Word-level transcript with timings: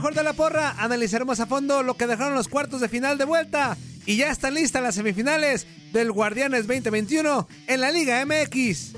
Mejor 0.00 0.14
de 0.14 0.22
la 0.24 0.32
porra, 0.32 0.74
analizaremos 0.78 1.40
a 1.40 1.46
fondo 1.46 1.82
lo 1.82 1.92
que 1.92 2.06
dejaron 2.06 2.32
los 2.34 2.48
cuartos 2.48 2.80
de 2.80 2.88
final 2.88 3.18
de 3.18 3.26
vuelta. 3.26 3.76
Y 4.06 4.16
ya 4.16 4.30
están 4.30 4.54
listas 4.54 4.82
las 4.82 4.94
semifinales 4.94 5.66
del 5.92 6.10
Guardianes 6.10 6.66
2021 6.66 7.46
en 7.66 7.80
la 7.82 7.90
Liga 7.92 8.24
MX. 8.24 8.94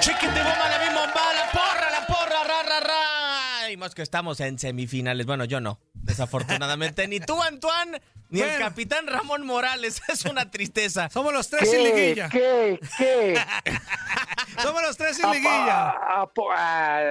Chiquete 0.00 0.26
bomba 0.42 0.68
la 0.68 0.78
misma 0.84 1.00
bomba, 1.00 1.32
la 1.34 1.50
porra, 1.50 1.90
la 1.90 2.06
porra, 2.06 2.44
ra, 2.46 2.62
ra, 2.62 2.80
ra. 2.80 3.70
Y 3.72 3.78
más 3.78 3.94
que 3.94 4.02
estamos 4.02 4.38
en 4.40 4.58
semifinales. 4.58 5.24
Bueno, 5.24 5.46
yo 5.46 5.62
no, 5.62 5.80
desafortunadamente. 5.94 7.08
ni 7.08 7.18
tú, 7.20 7.40
Antoine, 7.42 8.02
ni 8.28 8.40
el 8.42 8.58
capitán 8.58 9.06
Ramón 9.06 9.46
Morales. 9.46 10.02
Es 10.08 10.26
una 10.26 10.50
tristeza. 10.50 11.08
Somos 11.08 11.32
los 11.32 11.48
tres 11.48 11.70
sin 11.70 11.84
liguilla. 11.84 12.28
¿Qué? 12.28 12.78
¿Qué? 12.98 13.40
Somos 14.62 14.82
los 14.82 14.94
tres 14.98 15.16
sin 15.16 15.30
liguilla. 15.30 15.94
po- 16.34 16.50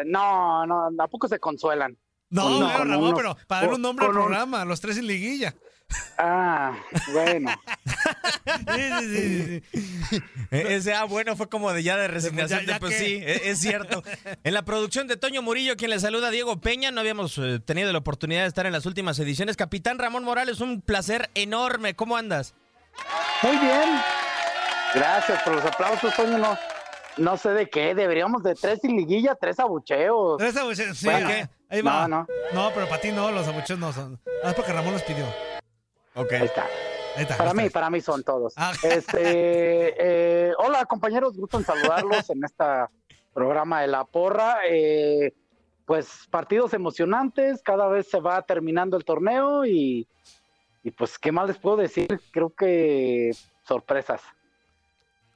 no, 0.05 0.67
no, 0.67 0.89
¿a 1.03 1.07
poco 1.07 1.27
se 1.27 1.39
consuelan? 1.39 1.97
No, 2.29 2.59
Ramón, 2.77 2.97
uno- 2.97 3.15
pero 3.15 3.37
para 3.47 3.61
darle 3.61 3.75
un 3.75 3.81
nombre 3.81 4.05
al 4.05 4.11
un- 4.11 4.17
programa, 4.17 4.65
los 4.65 4.81
tres 4.81 4.95
sin 4.95 5.07
liguilla. 5.07 5.53
Ah, 6.17 6.75
bueno. 7.13 7.51
Sí, 8.47 8.81
sí, 8.99 9.07
sí, 9.09 9.63
sí, 9.73 9.91
sí. 10.09 10.23
E- 10.51 10.75
Ese, 10.75 10.93
ah, 10.93 11.03
bueno, 11.03 11.35
fue 11.35 11.49
como 11.49 11.71
de 11.73 11.83
ya 11.83 11.97
de 11.97 12.07
resignación. 12.07 12.61
Ya- 12.61 12.65
ya 12.65 12.73
de, 12.75 12.79
pues 12.79 12.93
que- 12.97 12.99
sí, 13.05 13.13
e- 13.23 13.49
es 13.49 13.59
cierto. 13.59 14.03
En 14.43 14.53
la 14.53 14.63
producción 14.63 15.07
de 15.07 15.17
Toño 15.17 15.41
Murillo, 15.41 15.75
quien 15.75 15.91
le 15.91 15.99
saluda, 15.99 16.29
Diego 16.31 16.59
Peña, 16.61 16.91
no 16.91 17.01
habíamos 17.01 17.37
eh, 17.37 17.59
tenido 17.59 17.91
la 17.91 17.97
oportunidad 17.99 18.41
de 18.43 18.47
estar 18.47 18.65
en 18.65 18.71
las 18.73 18.85
últimas 18.85 19.19
ediciones. 19.19 19.57
Capitán 19.57 19.99
Ramón 19.99 20.23
Morales, 20.23 20.59
un 20.61 20.81
placer 20.81 21.29
enorme. 21.35 21.95
¿Cómo 21.95 22.15
andas? 22.17 22.53
Muy 23.43 23.57
bien. 23.57 24.01
Gracias 24.95 25.43
por 25.43 25.55
los 25.55 25.65
aplausos, 25.65 26.13
Toño. 26.15 26.37
No, 26.37 26.57
no 27.17 27.37
sé 27.37 27.49
de 27.49 27.69
qué. 27.69 27.95
Deberíamos 27.95 28.43
de 28.43 28.55
tres 28.55 28.79
sin 28.81 28.95
liguilla, 28.95 29.35
tres 29.35 29.59
abucheos. 29.59 30.37
Tres 30.37 30.55
abucheos, 30.57 30.97
sí, 30.97 31.05
Bueno, 31.05 31.27
¿qué? 31.27 31.49
Ahí 31.69 31.81
va. 31.81 32.07
no, 32.07 32.19
no. 32.19 32.27
No, 32.53 32.71
pero 32.73 32.87
para 32.87 33.01
ti 33.01 33.11
no, 33.11 33.31
los 33.31 33.47
abucheos 33.47 33.79
no 33.79 33.91
son. 33.91 34.19
Ah, 34.43 34.49
es 34.49 34.53
porque 34.53 34.73
Ramón 34.73 34.93
los 34.93 35.03
pidió. 35.03 35.25
Ok. 36.15 36.33
Ahí 36.33 36.45
está. 36.45 36.63
Ahí 37.15 37.23
está. 37.23 37.37
Para 37.37 37.51
ahí 37.51 37.57
mí, 37.57 37.69
para 37.69 37.89
mí 37.89 38.01
son 38.01 38.23
todos. 38.23 38.53
Ah. 38.57 38.73
Este, 38.83 40.49
eh, 40.49 40.53
hola 40.57 40.85
compañeros, 40.85 41.37
gusto 41.37 41.57
en 41.57 41.65
saludarlos 41.65 42.29
en 42.29 42.43
este 42.43 42.63
programa 43.33 43.81
de 43.81 43.87
La 43.87 44.03
Porra. 44.05 44.59
Eh, 44.69 45.33
pues 45.85 46.27
partidos 46.29 46.73
emocionantes, 46.73 47.61
cada 47.63 47.87
vez 47.87 48.09
se 48.09 48.19
va 48.19 48.41
terminando 48.41 48.97
el 48.97 49.05
torneo 49.05 49.65
y, 49.65 50.05
y 50.83 50.91
pues, 50.91 51.17
¿qué 51.17 51.31
más 51.31 51.47
les 51.47 51.57
puedo 51.57 51.77
decir? 51.77 52.19
Creo 52.31 52.53
que 52.53 53.31
sorpresas. 53.63 54.21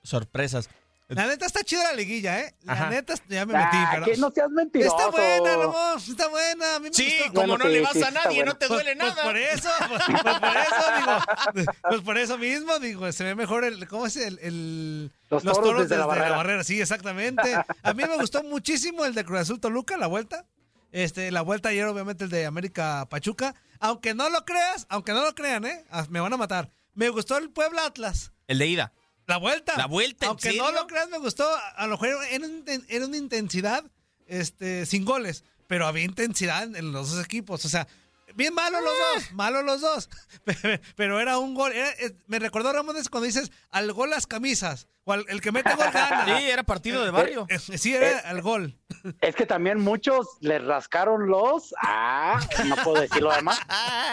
Sorpresas. 0.04 0.70
La 1.14 1.28
neta 1.28 1.46
está 1.46 1.62
chida 1.64 1.84
la 1.84 1.94
liguilla, 1.94 2.40
¿eh? 2.40 2.56
La 2.64 2.74
Ajá. 2.74 2.90
neta, 2.90 3.14
ya 3.28 3.46
me 3.46 3.54
metí, 3.54 3.66
Ah, 3.78 3.90
pero... 3.94 4.06
que 4.06 4.16
no 4.18 4.32
seas 4.32 4.50
mentiroso. 4.50 4.96
Está 4.98 5.10
buena, 5.12 5.58
Ramón, 5.58 5.98
está 5.98 6.28
buena. 6.30 6.76
A 6.76 6.80
mí 6.80 6.88
me 6.90 6.94
Sí, 6.96 7.04
gustó. 7.18 7.24
como 7.34 7.36
Bueno, 7.48 7.58
no 7.58 7.66
sí, 7.66 7.72
le 7.72 7.82
vas 7.82 7.92
sí, 7.94 8.04
a 8.04 8.12
nadie, 8.12 8.36
bueno. 8.38 8.52
no 8.54 8.58
te 8.58 8.68
duele 8.68 8.96
Pues, 8.96 9.10
nada. 9.10 9.24
por 9.24 9.38
eso, 9.38 9.70
pues, 9.90 10.02
pues 10.08 10.40
por 10.40 10.58
eso, 10.58 10.86
digo. 10.96 11.72
Pues 11.90 12.02
por 12.02 12.18
eso 12.18 12.38
mismo, 12.38 12.80
digo, 12.80 13.12
se 13.12 13.24
ve 13.26 13.36
mejor 13.36 13.66
el, 13.66 13.88
¿cómo 13.90 14.06
es 14.06 14.16
el, 14.16 14.40
el- 14.40 15.12
Los 15.30 15.44
toros 15.44 15.82
desde 15.84 15.98
la 15.98 16.06
barrera. 16.06 16.64
Sí, 16.64 16.80
exactamente. 16.80 17.56
A 17.84 17.94
mí 17.94 18.04
me 18.04 18.16
gustó 18.18 18.42
muchísimo 18.44 19.04
el 19.06 19.14
de 19.14 19.26
Cruz 19.26 19.42
Azul 19.42 19.60
Toluca, 19.60 19.98
la 19.98 20.08
vuelta. 20.08 20.46
Este, 20.94 21.32
la 21.32 21.42
vuelta 21.42 21.70
ayer, 21.70 21.86
obviamente, 21.88 22.24
el 22.26 22.30
de 22.30 22.46
América 22.46 23.06
Pachuca. 23.10 23.54
Aunque 23.80 24.14
no 24.14 24.30
lo 24.30 24.46
creas, 24.46 24.86
aunque 24.90 25.12
no 25.14 25.24
lo 25.24 25.34
crean, 25.36 25.66
¿eh? 25.66 25.84
Ah, 25.92 26.06
Me 26.10 26.20
van 26.20 26.32
a 26.34 26.38
matar. 26.38 26.70
Me 26.94 27.10
gustó 27.10 27.38
el 27.38 27.50
Puebla 27.50 27.86
Atlas. 27.86 28.32
El 28.48 28.60
de 28.60 28.68
ida. 28.68 28.94
La 29.28 29.38
vuelta. 29.38 29.78
La 29.78 29.86
vuelta, 29.88 30.26
¿en 30.26 30.30
Aunque 30.30 30.44
serio? 30.50 30.64
no 30.64 30.72
lo 30.72 30.88
creas, 30.88 31.10
me 31.10 31.18
gustó. 31.20 31.48
A 31.76 31.86
lo 31.88 31.92
mejor 31.98 32.10
era, 32.30 32.46
un- 32.46 32.66
era 32.90 33.06
una 33.06 33.18
intensidad 33.18 33.84
este, 34.28 34.86
sin 34.86 35.06
goles, 35.06 35.44
pero 35.68 35.88
había 35.88 36.04
intensidad 36.04 36.64
en, 36.76 36.92
los 36.92 37.12
dos 37.12 37.24
equipos. 37.24 37.64
O 37.66 37.70
sea, 37.70 37.88
bien 38.36 38.54
malos 38.54 38.82
los 38.82 38.92
Ah. 38.94 39.14
dos, 39.16 39.32
malos 39.34 39.64
los 39.64 39.82
dos. 39.82 40.10
Pero 40.96 41.20
era 41.20 41.38
un 41.38 41.54
gol. 41.54 41.72
era- 41.74 41.92
es- 41.92 42.14
me 42.28 42.40
recordó 42.40 42.72
Ramones 42.74 43.10
cuando 43.10 43.26
dices 43.26 43.52
al 43.72 43.92
gol 43.94 44.10
las 44.10 44.26
camisas. 44.28 44.88
O 45.04 45.14
al- 45.14 45.26
el 45.30 45.42
que 45.42 45.52
mete 45.52 45.74
gol 45.76 45.90
gana. 45.92 46.26
Sí, 46.40 46.50
era 46.50 46.64
partido 46.64 47.04
de 47.04 47.10
barrio. 47.12 47.46
Eh, 47.50 47.56
eh, 47.70 47.78
sí, 47.78 47.94
era 47.96 48.20
al 48.20 48.42
gol. 48.42 48.78
Es 49.22 49.36
que 49.36 49.46
también 49.46 49.80
muchos 49.80 50.28
les 50.42 50.64
rascaron 50.64 51.28
los. 51.28 51.74
Ah, 51.82 52.40
no 52.66 52.76
puedo 52.78 53.02
decir 53.02 53.22
lo 53.22 53.34
demás. 53.34 53.60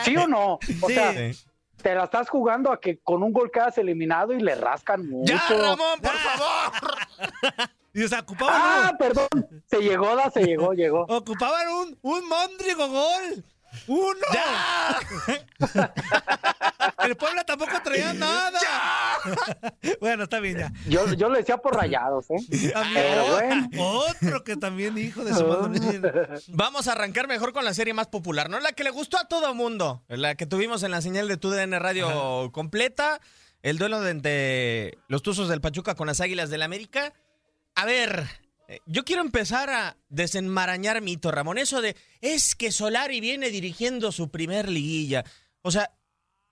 ¿Sí 0.05 0.17
o 0.17 0.27
no? 0.27 0.55
O 0.55 0.61
Sí. 0.89 0.95
sea, 0.95 1.33
Sí. 1.33 1.45
Te 1.83 1.95
la 1.95 2.05
estás 2.05 2.29
jugando 2.29 2.73
a 2.73 2.81
que 2.81 2.99
con 2.99 3.23
un 3.23 3.33
gol 3.33 3.51
quedas 3.51 3.79
eliminado 3.79 4.33
y 4.33 4.41
le 4.41 4.55
rascan 4.55 5.09
mucho. 5.09 5.33
¡Ya, 5.33 5.57
Ramón, 5.57 6.01
por 6.01 6.13
favor! 6.13 6.73
Y 7.95 8.05
o 8.05 8.09
sea, 8.09 8.21
ocupaban, 8.21 8.55
Ah, 8.55 8.93
perdón. 8.97 9.29
Se 9.67 9.79
llegó, 9.81 10.15
da, 10.15 10.31
se 10.31 10.45
llegó, 10.45 10.73
llegó. 10.73 11.03
ocupaban 11.09 11.67
un, 11.69 11.99
un 12.03 12.29
Mondrigo 12.29 12.87
gol. 12.87 13.45
¡Uno! 13.89 14.21
El 17.05 17.17
Puebla 17.17 17.45
tampoco 17.45 17.73
traía 17.83 18.13
nada. 18.13 18.59
Bueno, 20.01 20.25
está 20.25 20.41
bien 20.41 20.59
ya. 20.59 20.73
Yo, 20.89 21.13
yo 21.15 21.29
le 21.29 21.39
decía 21.39 21.59
por 21.59 21.75
rayados, 21.75 22.27
¿eh? 22.31 22.37
Pero 22.95 23.27
bueno. 23.33 23.69
otro 23.79 24.45
que 24.45 24.57
también 24.57 24.97
hijo 24.99 25.25
de 25.25 25.35
su 25.35 25.47
madre. 25.47 26.29
Vamos 26.49 26.89
a 26.89 26.93
arrancar 26.93 27.29
mejor 27.29 27.53
con 27.53 27.65
la 27.65 27.75
serie 27.75 27.95
más 27.95 28.09
popular, 28.09 28.51
¿no? 28.51 28.61
La 28.61 28.73
que 28.73 28.85
le 28.85 28.91
gustó 28.91 29.19
a 29.19 29.29
todo 29.29 29.55
mundo. 29.55 30.05
La 30.09 30.35
que 30.35 30.47
tuvimos 30.47 30.83
en 30.83 30.91
la 30.91 31.01
señal 31.01 31.29
de 31.29 31.37
TUDN 31.37 31.73
Radio 31.79 32.51
completa. 32.53 33.21
El 33.63 33.79
duelo 33.79 34.01
de 34.01 34.11
entre 34.11 34.99
los 35.09 35.23
Tuzos 35.23 35.49
del 35.49 35.61
Pachuca 35.61 35.95
con 35.95 36.07
las 36.07 36.21
Águilas 36.21 36.51
del 36.51 36.63
América. 36.63 37.13
A 37.75 37.85
ver, 37.85 38.27
eh, 38.69 38.81
yo 38.87 39.05
quiero 39.05 39.23
empezar 39.23 39.71
a 39.71 39.97
desenmarañar 40.09 41.01
mito, 41.01 41.31
Ramón. 41.31 41.59
Eso 41.59 41.81
de, 41.81 41.97
es 42.21 42.55
que 42.55 42.71
Solari 42.71 43.21
viene 43.21 43.51
dirigiendo 43.51 44.13
su 44.13 44.31
primer 44.31 44.69
liguilla. 44.69 45.25
O 45.63 45.71
sea, 45.71 45.91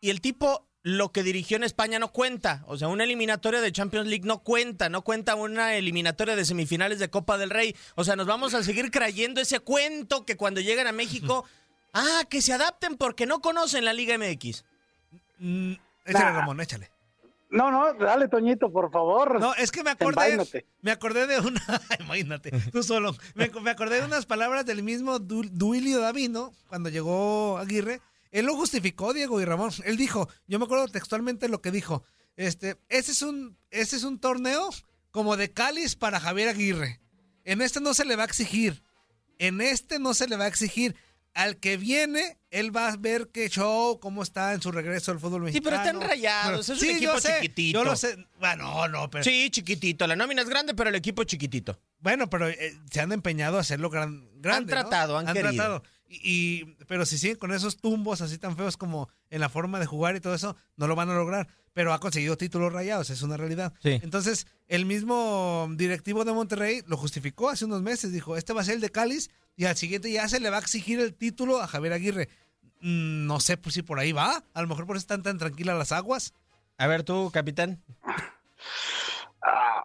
y 0.01 0.11
el 0.11 0.21
tipo 0.21 0.67
lo 0.89 1.11
que 1.11 1.25
dirigió 1.25 1.57
en 1.57 1.65
España 1.65 1.99
no 1.99 2.13
cuenta. 2.13 2.63
O 2.69 2.77
sea, 2.79 2.87
una 2.87 3.03
eliminatoria 3.03 3.61
de 3.61 3.73
Champions 3.73 4.07
League 4.07 4.25
no 4.25 4.39
cuenta, 4.45 4.89
no 4.89 5.03
cuenta 5.03 5.35
una 5.35 5.75
eliminatoria 5.75 6.37
de 6.37 6.45
semifinales 6.45 7.01
de 7.01 7.11
Copa 7.11 7.39
del 7.39 7.51
Rey. 7.51 7.75
O 7.97 8.05
sea, 8.05 8.15
nos 8.15 8.29
vamos 8.29 8.55
a 8.55 8.63
seguir 8.63 8.93
creyendo 8.93 9.41
ese 9.41 9.59
cuento 9.59 10.25
que 10.25 10.37
cuando 10.37 10.61
llegan 10.61 10.87
a 10.87 10.93
México, 10.93 11.45
ah, 11.93 12.23
que 12.31 12.41
se 12.41 12.53
adapten 12.53 12.97
porque 12.97 13.27
no 13.27 13.41
conocen 13.41 13.85
la 13.85 13.93
Liga 13.93 14.17
MX. 14.17 14.65
Mm, 15.41 15.73
échale, 16.05 16.25
Nah. 16.25 16.33
Ramón, 16.39 16.61
échale. 16.61 16.89
No, 17.51 17.73
no, 17.73 17.93
dale, 17.95 18.29
Toñito, 18.29 18.71
por 18.71 18.93
favor. 18.93 19.41
No, 19.41 19.55
es 19.55 19.73
que 19.73 19.83
me 19.83 19.91
acordé, 19.91 20.11
Envaínate. 20.31 20.67
me 20.83 20.93
acordé 20.93 21.27
de 21.27 21.41
una, 21.41 21.61
imagínate, 22.01 22.51
tú 22.71 22.85
solo, 22.85 23.17
me, 23.35 23.49
me 23.61 23.71
acordé 23.71 24.01
de 24.01 24.07
unas 24.07 24.25
palabras 24.27 24.67
del 24.67 24.83
mismo 24.85 25.19
Du- 25.19 25.49
Duilio 25.51 26.01
Davino 26.01 26.53
cuando 26.69 26.91
llegó 26.91 27.59
Aguirre. 27.59 28.01
Él 28.37 28.45
lo 28.45 28.55
justificó, 28.55 29.15
Diego 29.15 29.41
y 29.41 29.47
Ramón. 29.47 29.71
Él 29.87 29.97
dijo, 29.97 30.29
yo 30.47 30.59
me 30.59 30.67
acuerdo 30.67 30.89
textualmente 30.89 31.49
lo 31.49 31.63
que 31.63 31.71
dijo. 31.71 32.05
Este, 32.37 32.77
ese 32.91 33.13
es 33.13 33.23
un, 33.23 33.57
ese 33.71 33.97
es 33.97 34.05
un 34.05 34.19
torneo 34.21 34.69
como 35.11 35.39
de 35.39 35.55
cáliz 35.55 35.97
para 35.97 36.21
Javier 36.21 36.51
Aguirre. 36.51 37.01
En 37.45 37.63
este 37.63 37.81
no 37.81 37.95
se 37.95 38.05
le 38.05 38.15
va 38.15 38.25
a 38.25 38.27
exigir. 38.27 38.83
En 39.39 39.63
este 39.63 39.99
no 39.99 40.13
se 40.13 40.29
le 40.29 40.37
va 40.37 40.45
a 40.45 40.49
exigir. 40.49 40.95
Al 41.33 41.57
que 41.57 41.79
viene, 41.79 42.39
él 42.51 42.77
va 42.77 42.89
a 42.89 42.97
ver 42.99 43.29
qué 43.33 43.49
show, 43.49 44.01
cómo 44.01 44.23
está 44.23 44.53
en 44.53 44.61
su 44.61 44.71
regreso 44.71 45.13
al 45.13 45.21
fútbol 45.21 45.51
Sí, 45.51 45.63
pero 45.63 45.77
mexicano. 45.77 46.01
están 46.01 46.11
rayados, 46.11 46.69
es 46.69 46.83
un 46.83 46.89
equipo 46.91 47.13
yo 47.15 47.21
sé, 47.21 47.35
chiquitito. 47.41 47.79
Yo 47.79 47.85
lo 47.85 47.97
sé. 47.97 48.17
Bueno, 48.39 48.65
no, 48.65 48.89
no, 48.89 49.11
pero. 49.11 49.25
Sí, 49.25 49.49
chiquitito. 49.51 50.07
La 50.07 50.15
nómina 50.15 50.43
es 50.43 50.49
grande, 50.51 50.75
pero 50.75 50.91
el 50.91 50.95
equipo 50.97 51.23
es 51.23 51.29
chiquitito. 51.29 51.79
Bueno, 52.01 52.29
pero 52.29 52.49
eh, 52.49 52.79
se 52.91 53.01
han 53.01 53.13
empeñado 53.13 53.57
a 53.57 53.61
hacerlo 53.61 53.89
gran, 53.89 54.29
grande. 54.43 54.75
¿no? 54.75 54.81
tratado, 54.83 55.17
han 55.17 55.33
querido. 55.33 55.83
Y, 56.09 56.21
y- 56.63 56.65
pero 56.87 57.05
si 57.07 57.19
siguen 57.19 57.37
con 57.37 57.53
esos 57.53 57.77
tumbos 57.79 58.21
así 58.21 58.39
tan 58.39 58.57
feos 58.57 58.77
como 58.77 59.09
en 59.31 59.41
la 59.41 59.49
forma 59.49 59.79
de 59.81 59.87
jugar 59.87 60.15
y 60.17 60.21
todo 60.21 60.35
eso, 60.35 60.57
no 60.77 60.87
lo 60.87 60.95
van 60.95 61.11
a 61.11 61.15
lograr. 61.15 61.49
Pero 61.73 61.93
ha 61.93 62.01
conseguido 62.01 62.37
títulos 62.37 62.73
rayados, 62.73 63.11
es 63.11 63.21
una 63.23 63.37
realidad. 63.37 63.75
Sí. 63.83 63.99
Entonces, 64.03 64.47
el 64.69 64.87
mismo 64.87 65.69
directivo 65.73 66.25
de 66.25 66.33
Monterrey 66.33 66.83
lo 66.87 66.97
justificó 66.97 67.51
hace 67.51 67.65
unos 67.67 67.83
meses. 67.83 68.13
Dijo, 68.13 68.37
este 68.37 68.53
va 68.55 68.63
a 68.63 68.65
ser 68.65 68.77
el 68.77 68.81
de 68.81 68.91
Cáliz 68.91 69.29
y 69.57 69.65
al 69.67 69.77
siguiente 69.77 70.11
ya 70.11 70.27
se 70.29 70.41
le 70.41 70.49
va 70.49 70.57
a 70.57 70.61
exigir 70.61 71.01
el 71.01 71.13
título 71.15 71.61
a 71.61 71.67
Javier 71.67 71.93
Aguirre. 71.93 72.29
Mm, 72.81 73.27
No 73.27 73.41
sé 73.41 73.57
pues, 73.59 73.75
si 73.75 73.83
por 73.83 73.99
ahí 73.99 74.13
va. 74.13 74.43
A 74.55 74.63
lo 74.63 74.69
mejor 74.69 74.87
por 74.87 74.97
eso 74.97 75.03
están 75.03 75.23
tan 75.23 75.37
tranquilas 75.39 75.77
las 75.77 75.93
aguas. 75.93 76.33
A 76.79 76.87
ver 76.87 77.03
tú, 77.03 77.31
capitán. 77.33 77.83
Ah, 79.43 79.85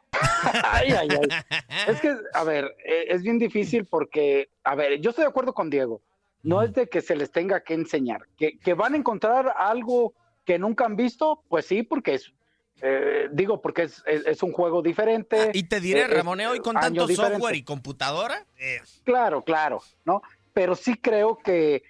ay, 0.73 0.91
ay, 0.91 1.07
ay. 1.09 1.59
Es 1.87 1.99
que, 2.01 2.15
a 2.33 2.43
ver, 2.43 2.65
eh, 2.85 3.05
es 3.09 3.21
bien 3.21 3.37
difícil 3.37 3.85
porque, 3.85 4.49
a 4.63 4.75
ver, 4.75 4.99
yo 5.01 5.09
estoy 5.11 5.23
de 5.25 5.29
acuerdo 5.29 5.53
con 5.53 5.69
Diego. 5.69 6.01
No 6.43 6.61
es 6.61 6.73
de 6.73 6.87
que 6.89 7.01
se 7.01 7.15
les 7.15 7.31
tenga 7.31 7.61
que 7.63 7.73
enseñar. 7.73 8.21
Que, 8.37 8.57
que 8.57 8.73
van 8.73 8.93
a 8.93 8.97
encontrar 8.97 9.53
algo 9.57 10.13
que 10.45 10.57
nunca 10.57 10.85
han 10.85 10.95
visto, 10.95 11.43
pues 11.49 11.65
sí, 11.67 11.83
porque 11.83 12.15
es, 12.15 12.33
eh, 12.81 13.29
digo, 13.31 13.61
porque 13.61 13.83
es, 13.83 14.01
es- 14.07 14.25
es 14.25 14.41
un 14.43 14.51
juego 14.51 14.81
diferente. 14.81 15.51
Y 15.53 15.63
te 15.63 15.79
diré, 15.79 16.01
eh, 16.01 16.23
¿eh? 16.39 16.47
hoy 16.47 16.59
con 16.59 16.75
tanto 16.75 17.05
diferente. 17.05 17.35
software 17.37 17.55
y 17.55 17.63
computadora, 17.63 18.45
eh, 18.57 18.79
Claro, 19.03 19.43
claro, 19.43 19.81
¿no? 20.03 20.21
Pero 20.53 20.75
sí 20.75 20.95
creo 20.95 21.37
que, 21.37 21.83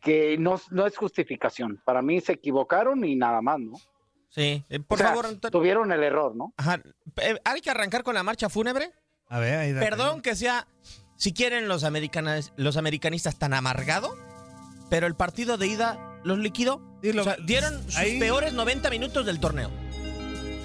que 0.00 0.38
no, 0.38 0.58
no 0.70 0.86
es 0.86 0.96
justificación. 0.96 1.80
Para 1.84 2.00
mí 2.02 2.20
se 2.22 2.32
equivocaron 2.32 3.04
y 3.04 3.14
nada 3.14 3.42
más, 3.42 3.60
¿no? 3.60 3.74
sí. 4.30 4.64
Eh, 4.70 4.80
por 4.80 4.96
O 4.96 4.98
sea, 4.98 5.08
favor, 5.08 5.38
tuvieron 5.50 5.92
el 5.92 6.02
error, 6.02 6.34
¿no? 6.34 6.52
Ajá. 6.56 6.80
Eh, 7.20 7.38
hay 7.44 7.60
que 7.60 7.70
arrancar 7.70 8.02
con 8.02 8.14
la 8.14 8.22
marcha 8.22 8.48
fúnebre. 8.48 8.90
A 9.28 9.38
ver, 9.38 9.58
ahí 9.58 9.74
Perdón 9.74 10.22
que 10.22 10.34
sea, 10.34 10.66
si 11.18 11.32
quieren 11.34 11.68
los, 11.68 11.84
americanas, 11.84 12.52
los 12.56 12.78
americanistas 12.78 13.36
tan 13.38 13.52
amargado, 13.52 14.16
pero 14.88 15.06
el 15.06 15.14
partido 15.14 15.58
de 15.58 15.66
ida 15.66 15.98
los 16.24 16.38
liquidó. 16.38 16.80
Sí, 17.02 17.12
lo- 17.12 17.20
O 17.22 17.24
sea, 17.24 17.36
dieron 17.44 17.82
sus 17.84 17.96
ahí- 17.96 18.18
peores 18.18 18.54
90 18.54 18.88
minutos 18.88 19.26
del 19.26 19.38
torneo. 19.40 19.70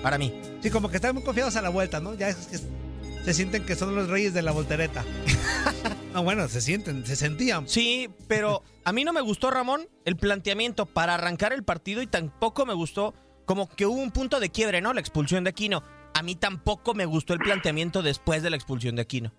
Para 0.02 0.18
mí. 0.18 0.34
Sí, 0.62 0.70
como 0.70 0.90
que 0.90 0.96
están 0.98 1.14
muy 1.16 1.24
confiados 1.24 1.56
a 1.58 1.62
la 1.62 1.70
vuelta, 1.70 2.00
¿no? 2.00 2.14
Ya 2.14 2.30
es 2.30 2.36
que 2.48 2.58
se 2.58 3.34
sienten 3.34 3.66
que 3.66 3.76
son 3.76 3.96
los 3.96 4.08
reyes 4.10 4.34
de 4.34 4.42
la 4.42 4.52
voltereta. 4.52 5.04
no, 6.14 6.24
bueno, 6.24 6.48
se 6.48 6.62
sienten, 6.62 7.06
se 7.06 7.16
sentían. 7.16 7.68
Sí, 7.68 8.10
pero 8.28 8.64
a 8.86 8.94
mí 8.94 9.04
no 9.04 9.12
me 9.14 9.22
gustó, 9.22 9.50
Ramón, 9.52 9.88
el 10.06 10.16
planteamiento 10.18 10.86
para 10.86 11.16
arrancar 11.16 11.52
el 11.54 11.64
partido 11.64 12.02
y 12.02 12.08
tampoco 12.08 12.66
me 12.66 12.74
gustó 12.74 13.14
como 13.46 13.68
que 13.68 13.86
hubo 13.86 14.02
un 14.02 14.12
punto 14.12 14.40
de 14.40 14.50
quiebre, 14.50 14.82
¿no? 14.82 14.94
La 14.94 15.00
expulsión 15.02 15.44
de 15.44 15.50
Aquino. 15.50 15.84
A 16.14 16.22
mí 16.22 16.36
tampoco 16.36 16.94
me 16.94 17.06
gustó 17.06 17.34
el 17.34 17.40
planteamiento 17.40 18.02
después 18.02 18.44
de 18.44 18.50
la 18.50 18.56
expulsión 18.56 18.96
de 18.96 19.02
Aquino. 19.02 19.34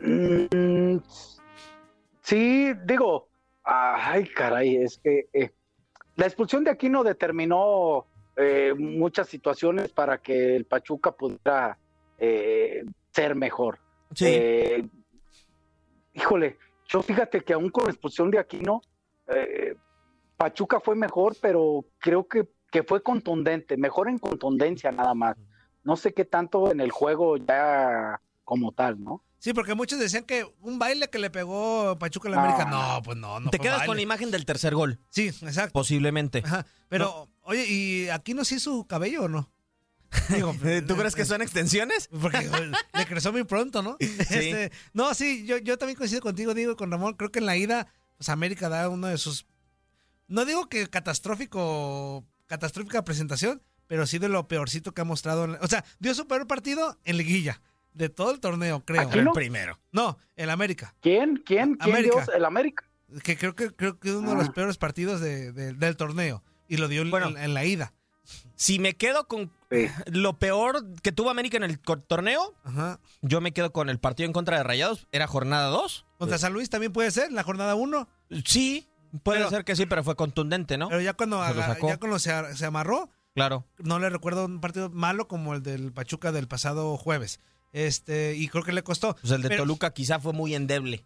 Mm, 0.00 0.96
sí, 2.22 2.72
digo, 2.84 3.28
ay, 3.62 4.26
caray, 4.28 4.76
es 4.76 4.98
que 4.98 5.28
eh, 5.32 5.50
la 6.16 6.26
expulsión 6.26 6.64
de 6.64 6.70
Aquino 6.70 7.04
determinó 7.04 8.06
eh, 8.36 8.74
muchas 8.76 9.28
situaciones 9.28 9.92
para 9.92 10.18
que 10.18 10.56
el 10.56 10.64
Pachuca 10.64 11.12
pudiera 11.12 11.78
eh, 12.18 12.84
ser 13.12 13.34
mejor. 13.34 13.78
Sí. 14.14 14.90
Híjole, 16.14 16.58
yo 16.86 17.02
fíjate 17.02 17.42
que 17.42 17.52
aún 17.52 17.70
con 17.70 17.84
la 17.84 17.90
expulsión 17.90 18.30
de 18.30 18.38
Aquino, 18.38 18.80
Pachuca 20.36 20.80
fue 20.80 20.96
mejor, 20.96 21.36
pero 21.40 21.84
creo 21.98 22.26
que, 22.26 22.48
que 22.72 22.82
fue 22.82 23.02
contundente, 23.02 23.76
mejor 23.76 24.08
en 24.08 24.18
contundencia 24.18 24.90
nada 24.90 25.14
más. 25.14 25.36
No 25.84 25.96
sé 25.96 26.12
qué 26.12 26.24
tanto 26.24 26.72
en 26.72 26.80
el 26.80 26.90
juego 26.90 27.36
ya 27.36 28.20
como 28.44 28.72
tal, 28.72 29.02
¿no? 29.02 29.22
Sí, 29.40 29.52
porque 29.54 29.74
muchos 29.74 29.98
decían 29.98 30.22
que 30.24 30.46
un 30.60 30.78
baile 30.78 31.08
que 31.10 31.18
le 31.18 31.30
pegó 31.30 31.98
Pachuca 31.98 32.28
a 32.28 32.30
la. 32.32 32.42
América. 32.44 32.66
No, 32.70 33.02
pues 33.02 33.16
no, 33.16 33.40
no 33.40 33.50
Te 33.50 33.56
fue 33.56 33.64
quedas 33.64 33.78
baile. 33.78 33.86
con 33.88 33.96
la 33.96 34.02
imagen 34.02 34.30
del 34.30 34.44
tercer 34.44 34.74
gol, 34.74 35.00
Sí, 35.08 35.28
exacto. 35.28 35.72
posiblemente. 35.72 36.42
Ajá. 36.44 36.66
Pero, 36.88 37.28
oye, 37.42 37.64
¿y 37.66 38.08
aquí 38.10 38.34
no 38.34 38.44
sí 38.44 38.60
su 38.60 38.86
cabello 38.86 39.22
o 39.24 39.28
no? 39.28 39.50
Digo, 40.28 40.54
¿Tú 40.86 40.96
crees 40.96 41.14
que 41.14 41.24
son 41.24 41.40
extensiones? 41.40 42.08
Porque 42.20 42.38
eh, 42.38 42.72
le 42.94 43.06
creció 43.06 43.32
muy 43.32 43.44
pronto, 43.44 43.82
¿no? 43.82 43.96
Este, 43.98 44.70
no, 44.92 45.14
sí, 45.14 45.46
yo, 45.46 45.56
yo 45.58 45.78
también 45.78 45.96
coincido 45.96 46.20
contigo, 46.20 46.52
digo, 46.52 46.76
con 46.76 46.90
Ramón. 46.90 47.14
Creo 47.14 47.32
que 47.32 47.38
en 47.38 47.46
la 47.46 47.56
ida, 47.56 47.86
pues 48.18 48.28
América 48.28 48.68
da 48.68 48.88
uno 48.88 49.06
de 49.06 49.16
sus. 49.18 49.46
No 50.28 50.44
digo 50.44 50.68
que 50.68 50.86
catastrófico, 50.88 52.24
catastrófica 52.46 53.04
presentación, 53.04 53.62
pero 53.86 54.06
sí 54.06 54.18
de 54.18 54.28
lo 54.28 54.46
peorcito 54.48 54.92
que 54.92 55.00
ha 55.00 55.04
mostrado. 55.04 55.44
en 55.44 55.52
la- 55.52 55.58
o 55.62 55.66
sea, 55.66 55.84
dio 55.98 56.14
su 56.14 56.26
peor 56.26 56.46
partido 56.46 56.98
en 57.04 57.16
liguilla. 57.16 57.62
De 57.92 58.08
todo 58.08 58.30
el 58.30 58.40
torneo, 58.40 58.84
creo. 58.84 59.00
Aquí 59.02 59.20
no. 59.20 59.32
primero. 59.32 59.78
No, 59.92 60.18
el 60.36 60.50
América. 60.50 60.94
¿Quién? 61.00 61.42
¿Quién? 61.44 61.74
¿Quién 61.74 61.94
América. 61.96 62.24
dio 62.24 62.34
el 62.34 62.44
América? 62.44 62.84
Que 63.24 63.36
creo 63.36 63.54
que 63.56 63.70
creo 63.74 63.98
que 63.98 64.08
es 64.10 64.14
uno 64.14 64.30
de 64.30 64.36
los 64.36 64.48
Ah. 64.48 64.52
peores 64.52 64.78
partidos 64.78 65.20
de- 65.20 65.52
de- 65.52 65.72
del 65.72 65.96
torneo. 65.96 66.42
Y 66.68 66.76
lo 66.76 66.86
dio 66.88 67.02
en- 67.02 67.10
Bueno. 67.10 67.28
en, 67.30 67.36
en 67.38 67.54
la 67.54 67.64
ida. 67.64 67.92
Si 68.54 68.78
me 68.78 68.94
quedo 68.94 69.26
con 69.26 69.50
Sí. 69.70 69.88
lo 70.06 70.38
peor 70.38 70.84
que 71.02 71.10
tuvo 71.10 71.30
América 71.30 71.56
en 71.56 71.64
el 71.64 71.80
torneo, 71.80 72.54
Ajá. 72.62 73.00
yo 73.22 73.40
me 73.40 73.52
quedo 73.52 73.72
con 73.72 73.88
el 73.90 73.98
partido 73.98 74.26
en 74.28 74.32
contra 74.32 74.56
de 74.58 74.62
Rayados. 74.62 75.08
Era 75.10 75.26
jornada 75.26 75.66
2. 75.68 76.06
Contra 76.18 76.38
San 76.38 76.52
Luis 76.52 76.70
también 76.70 76.92
puede 76.92 77.10
ser, 77.10 77.32
la 77.32 77.42
jornada 77.42 77.74
1. 77.74 78.08
Sí, 78.44 78.88
puede 79.24 79.38
Pero- 79.40 79.50
ser 79.50 79.64
que 79.64 79.74
sí, 79.74 79.86
pero 79.86 80.04
fue 80.04 80.14
contundente, 80.14 80.78
¿no? 80.78 80.88
Pero 80.88 81.00
ya 81.00 81.14
cuando, 81.14 81.42
ya 81.44 81.96
cuando 81.98 82.18
se, 82.20 82.54
se 82.56 82.66
amarró, 82.66 83.10
Claro. 83.34 83.66
no 83.78 83.98
le 83.98 84.10
recuerdo 84.10 84.44
un 84.44 84.60
partido 84.60 84.90
malo 84.90 85.26
como 85.26 85.54
el 85.54 85.62
del 85.64 85.92
Pachuca 85.92 86.30
del 86.30 86.46
pasado 86.46 86.96
jueves. 86.96 87.40
Este, 87.72 88.34
y 88.36 88.48
creo 88.48 88.64
que 88.64 88.72
le 88.72 88.82
costó. 88.82 89.14
Pues 89.16 89.32
el 89.32 89.42
de 89.42 89.48
Pero- 89.48 89.62
Toluca 89.62 89.92
quizá 89.92 90.18
fue 90.18 90.32
muy 90.32 90.54
endeble 90.54 91.04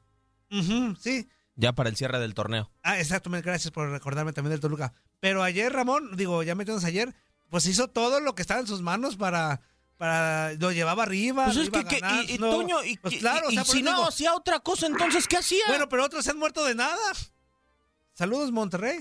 sí. 1.00 1.28
ya 1.56 1.72
para 1.74 1.88
el 1.90 1.96
cierre 1.96 2.18
del 2.20 2.34
torneo. 2.34 2.70
Ah, 2.82 2.98
exactamente, 2.98 3.46
gracias 3.48 3.70
por 3.70 3.90
recordarme 3.90 4.32
también 4.32 4.52
del 4.52 4.60
Toluca. 4.60 4.92
Pero 5.20 5.42
ayer, 5.42 5.72
Ramón, 5.72 6.16
digo, 6.16 6.42
ya 6.42 6.54
metiéndonos 6.54 6.84
ayer, 6.84 7.14
pues 7.50 7.66
hizo 7.66 7.88
todo 7.88 8.20
lo 8.20 8.34
que 8.34 8.42
estaba 8.42 8.60
en 8.60 8.66
sus 8.66 8.80
manos 8.82 9.16
para. 9.16 9.60
para 9.96 10.52
lo 10.54 10.72
llevaba 10.72 11.02
arriba. 11.02 11.44
Pues 11.46 11.56
es 11.56 11.70
que, 11.70 12.00
y, 12.28 12.34
y 12.34 12.38
no. 12.38 12.50
Toño, 12.50 12.82
y, 12.84 12.96
Pues 12.98 13.14
y- 13.14 13.18
claro, 13.18 13.48
o 13.48 13.50
y 13.50 13.54
sea, 13.54 13.64
si 13.64 13.82
no 13.82 13.90
digo, 13.92 14.08
hacía 14.08 14.34
otra 14.34 14.60
cosa, 14.60 14.86
entonces, 14.86 15.28
¿qué 15.28 15.36
hacía? 15.36 15.64
Bueno, 15.68 15.88
pero 15.88 16.04
otros 16.04 16.24
se 16.24 16.30
han 16.30 16.38
muerto 16.38 16.64
de 16.64 16.74
nada. 16.74 16.98
Saludos, 18.14 18.50
Monterrey. 18.52 18.98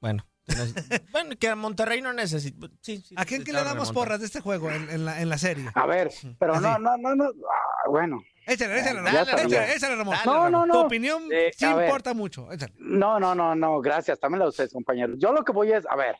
Bueno, 0.00 0.26
bueno, 1.12 1.34
que 1.38 1.48
a 1.48 1.56
Monterrey 1.56 2.00
no 2.02 2.12
necesita. 2.12 2.68
Sí, 2.80 2.98
sí, 3.00 3.14
¿A 3.16 3.24
quién 3.24 3.44
que 3.44 3.52
le 3.52 3.62
damos 3.62 3.92
porras 3.92 4.20
de 4.20 4.26
este 4.26 4.40
juego 4.40 4.70
en, 4.70 4.90
en 4.90 5.04
la, 5.04 5.20
en 5.20 5.28
la 5.28 5.38
serie? 5.38 5.68
A 5.74 5.86
ver, 5.86 6.10
pero 6.38 6.60
no, 6.60 6.68
Así. 6.70 6.82
no, 6.82 6.96
no, 6.98 7.14
no. 7.14 7.24
ah, 7.26 7.88
bueno, 7.88 8.22
Échale, 8.46 8.80
échale, 8.80 9.00
Ramón. 9.00 9.14
échale, 9.22 9.74
échale, 9.76 9.96
Ramón. 9.96 10.16
Dale, 10.24 10.50
no, 10.50 10.50
no, 10.50 10.62
Tu 10.66 10.72
no. 10.72 10.80
opinión 10.86 11.22
Eh, 11.30 11.52
sí 11.56 11.64
importa 11.64 12.12
mucho. 12.12 12.50
Échale. 12.50 12.72
No, 12.76 13.20
no, 13.20 13.34
no, 13.36 13.54
no, 13.54 13.80
gracias. 13.80 14.18
También 14.18 14.40
la 14.40 14.46
de 14.46 14.50
ustedes, 14.50 14.72
compañeros. 14.72 15.16
Yo 15.20 15.32
lo 15.32 15.44
que 15.44 15.52
voy 15.52 15.70
es, 15.72 15.86
a 15.86 15.94
ver, 15.94 16.16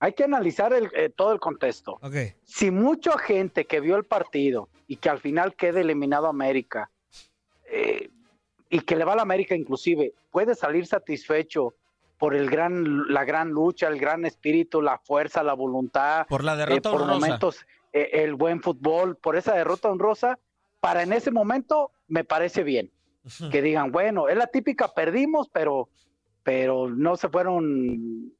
hay 0.00 0.14
que 0.14 0.24
analizar 0.24 0.72
el, 0.72 0.90
eh, 0.94 1.10
todo 1.14 1.32
el 1.34 1.40
contexto. 1.40 1.98
Ok. 2.02 2.14
Si 2.44 2.70
mucha 2.70 3.18
gente 3.18 3.66
que 3.66 3.80
vio 3.80 3.96
el 3.96 4.04
partido 4.04 4.70
y 4.86 4.96
que 4.96 5.10
al 5.10 5.18
final 5.20 5.54
quede 5.56 5.82
eliminado 5.82 6.26
América 6.26 6.90
eh, 7.70 8.08
y 8.70 8.80
que 8.80 8.96
le 8.96 9.04
va 9.04 9.12
a 9.12 9.16
la 9.16 9.22
América 9.22 9.54
inclusive, 9.54 10.14
puede 10.30 10.54
salir 10.54 10.86
satisfecho 10.86 11.74
por 12.18 12.34
el 12.34 12.50
gran, 12.50 13.12
la 13.12 13.24
gran 13.24 13.50
lucha, 13.50 13.88
el 13.88 13.98
gran 13.98 14.24
espíritu, 14.24 14.82
la 14.82 14.98
fuerza, 14.98 15.42
la 15.42 15.54
voluntad, 15.54 16.26
Por 16.26 16.44
la 16.44 16.54
eh, 16.54 16.56
derrota 16.56 16.90
por 16.90 17.02
honrosa. 17.02 17.20
momentos 17.20 17.66
eh, 17.92 18.10
el 18.12 18.34
buen 18.34 18.62
fútbol, 18.62 19.16
por 19.16 19.36
esa 19.36 19.54
derrota 19.54 19.88
honrosa, 19.88 20.38
para 20.80 21.02
en 21.02 21.12
ese 21.12 21.30
momento 21.30 21.92
me 22.06 22.24
parece 22.24 22.62
bien. 22.62 22.90
Que 23.50 23.60
digan, 23.60 23.92
bueno, 23.92 24.28
es 24.28 24.36
la 24.36 24.46
típica, 24.46 24.94
perdimos, 24.94 25.50
pero, 25.50 25.90
pero 26.42 26.88
no 26.88 27.16
se 27.16 27.28
fueron, 27.28 28.32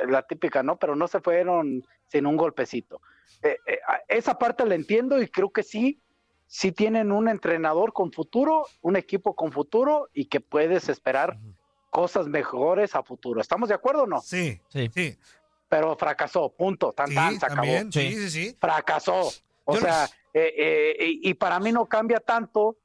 eh, 0.00 0.06
la 0.08 0.22
típica, 0.22 0.62
¿no? 0.62 0.78
Pero 0.78 0.96
no 0.96 1.06
se 1.06 1.20
fueron 1.20 1.84
sin 2.06 2.26
un 2.26 2.36
golpecito. 2.36 3.02
Eh, 3.42 3.58
eh, 3.66 3.78
esa 4.08 4.38
parte 4.38 4.64
la 4.64 4.74
entiendo 4.74 5.20
y 5.20 5.28
creo 5.28 5.50
que 5.50 5.62
sí, 5.62 6.00
sí 6.46 6.72
tienen 6.72 7.12
un 7.12 7.28
entrenador 7.28 7.92
con 7.92 8.10
futuro, 8.12 8.64
un 8.80 8.96
equipo 8.96 9.34
con 9.34 9.52
futuro 9.52 10.08
y 10.14 10.26
que 10.26 10.40
puedes 10.40 10.88
esperar 10.88 11.38
cosas 11.92 12.26
mejores 12.26 12.94
a 12.96 13.02
futuro. 13.02 13.38
¿Estamos 13.40 13.68
de 13.68 13.74
acuerdo 13.74 14.04
o 14.04 14.06
no? 14.06 14.20
Sí, 14.22 14.58
Sí. 14.68 14.90
sí. 14.94 15.18
Pero 15.68 15.94
fracasó, 15.96 16.48
punto, 16.50 16.92
tan 16.92 17.08
Sí, 17.08 17.14
tan, 17.14 17.38
se 17.38 17.46
acabó 17.46 17.56
también. 17.60 17.92
Sí, 17.92 18.00
Sí. 18.12 18.16
sí, 18.16 18.30
sí. 18.30 18.56
fracasó. 18.58 19.28
O 19.64 19.74
Yo 19.74 19.80
no- 19.80 19.86
sea, 19.86 20.06
eh, 20.32 20.54
eh, 20.56 20.96
y, 21.06 21.30
y 21.30 21.34
para 21.34 21.60
mí 21.60 21.70
no 21.70 21.84
cambia 21.86 22.18
tanto, 22.18 22.76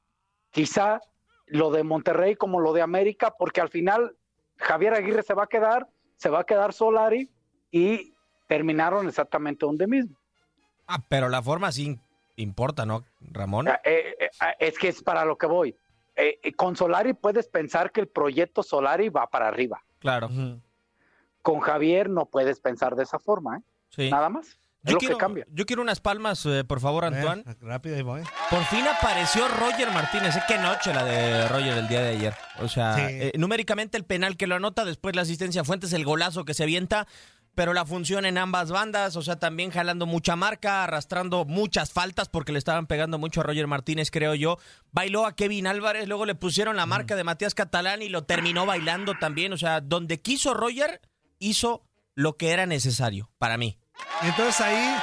quizá 0.51 0.99
lo 1.45 1.71
de 1.71 1.83
Monterrey 1.83 2.35
como 2.35 2.59
lo 2.59 2.73
de 2.73 2.81
América, 2.81 3.33
porque 3.39 3.61
al 3.61 3.69
final 3.69 4.15
Javier 4.57 4.93
Aguirre 4.93 5.23
se 5.23 5.33
va 5.33 5.43
a 5.43 5.47
quedar, 5.47 5.87
se 6.17 6.29
va 6.29 6.41
a 6.41 6.43
quedar 6.43 6.73
Solari 6.73 7.29
y 7.71 8.13
terminaron 8.47 9.07
exactamente 9.07 9.65
donde 9.65 9.87
mismo. 9.87 10.17
Ah, 10.85 11.01
pero 11.07 11.29
la 11.29 11.41
forma 11.41 11.71
sí 11.71 11.97
importa, 12.35 12.85
¿no, 12.85 13.05
Ramón? 13.21 13.67
Eh, 13.69 14.15
eh, 14.19 14.29
es 14.59 14.77
que 14.77 14.89
es 14.89 15.01
para 15.01 15.23
lo 15.23 15.37
que 15.37 15.47
voy. 15.47 15.75
Eh, 16.17 16.39
eh, 16.43 16.53
con 16.53 16.75
Solari 16.75 17.13
puedes 17.13 17.47
pensar 17.47 17.91
que 17.91 18.01
el 18.01 18.07
proyecto 18.07 18.63
Solari 18.63 19.09
va 19.09 19.27
para 19.29 19.47
arriba. 19.47 19.83
Claro. 19.99 20.29
Con 21.41 21.59
Javier 21.59 22.09
no 22.09 22.25
puedes 22.25 22.59
pensar 22.59 22.95
de 22.95 23.03
esa 23.03 23.19
forma, 23.19 23.57
¿eh? 23.57 23.61
Sí. 23.89 24.09
Nada 24.09 24.27
más. 24.29 24.59
Yo 24.83 24.93
lo 24.93 24.99
quiero, 24.99 25.17
que 25.17 25.19
cambia. 25.19 25.45
yo 25.51 25.65
quiero 25.65 25.81
unas 25.81 25.99
palmas, 25.99 26.45
eh, 26.45 26.63
por 26.63 26.79
favor, 26.79 27.03
Antoine. 27.03 27.43
rápido, 27.59 27.95
ahí 27.97 28.03
voy. 28.03 28.21
Por 28.49 28.63
fin 28.65 28.85
apareció 28.87 29.45
Roger 29.47 29.91
Martínez. 29.91 30.35
¿eh? 30.37 30.41
Qué 30.47 30.57
noche 30.57 30.93
la 30.93 31.03
de 31.03 31.47
Roger 31.49 31.77
el 31.77 31.87
día 31.89 32.01
de 32.01 32.09
ayer. 32.09 32.33
O 32.61 32.67
sea, 32.69 32.95
Sí. 32.95 33.01
eh, 33.05 33.31
numéricamente 33.37 33.97
el 33.97 34.05
penal 34.05 34.37
que 34.37 34.47
lo 34.47 34.55
anota, 34.55 34.85
después 34.85 35.15
la 35.15 35.23
asistencia 35.23 35.61
a 35.61 35.63
Fuentes, 35.65 35.91
el 35.93 36.05
golazo 36.05 36.45
que 36.45 36.53
se 36.53 36.63
avienta, 36.63 37.05
pero 37.57 37.73
la 37.73 37.87
función 37.87 38.27
en 38.27 38.37
ambas 38.37 38.69
bandas, 38.69 39.15
o 39.15 39.23
sea, 39.23 39.37
también 39.39 39.71
jalando 39.71 40.05
mucha 40.05 40.35
marca, 40.35 40.83
arrastrando 40.83 41.43
muchas 41.43 41.91
faltas 41.91 42.29
porque 42.29 42.51
le 42.51 42.59
estaban 42.59 42.85
pegando 42.85 43.17
mucho 43.17 43.41
a 43.41 43.43
Roger 43.45 43.65
Martínez, 43.65 44.11
creo 44.11 44.35
yo. 44.35 44.59
Bailó 44.91 45.25
a 45.25 45.35
Kevin 45.35 45.65
Álvarez, 45.65 46.07
luego 46.07 46.27
le 46.27 46.35
pusieron 46.35 46.75
la 46.75 46.85
marca 46.85 47.15
de 47.15 47.23
Matías 47.23 47.55
Catalán 47.55 48.03
y 48.03 48.09
lo 48.09 48.25
terminó 48.25 48.67
bailando 48.67 49.15
también. 49.19 49.53
O 49.53 49.57
sea, 49.57 49.81
donde 49.81 50.21
quiso 50.21 50.53
Roger, 50.53 51.01
hizo 51.39 51.83
lo 52.13 52.37
que 52.37 52.51
era 52.51 52.67
necesario 52.67 53.31
para 53.39 53.57
mí. 53.57 53.79
Entonces 54.21 54.61
ahí 54.61 54.95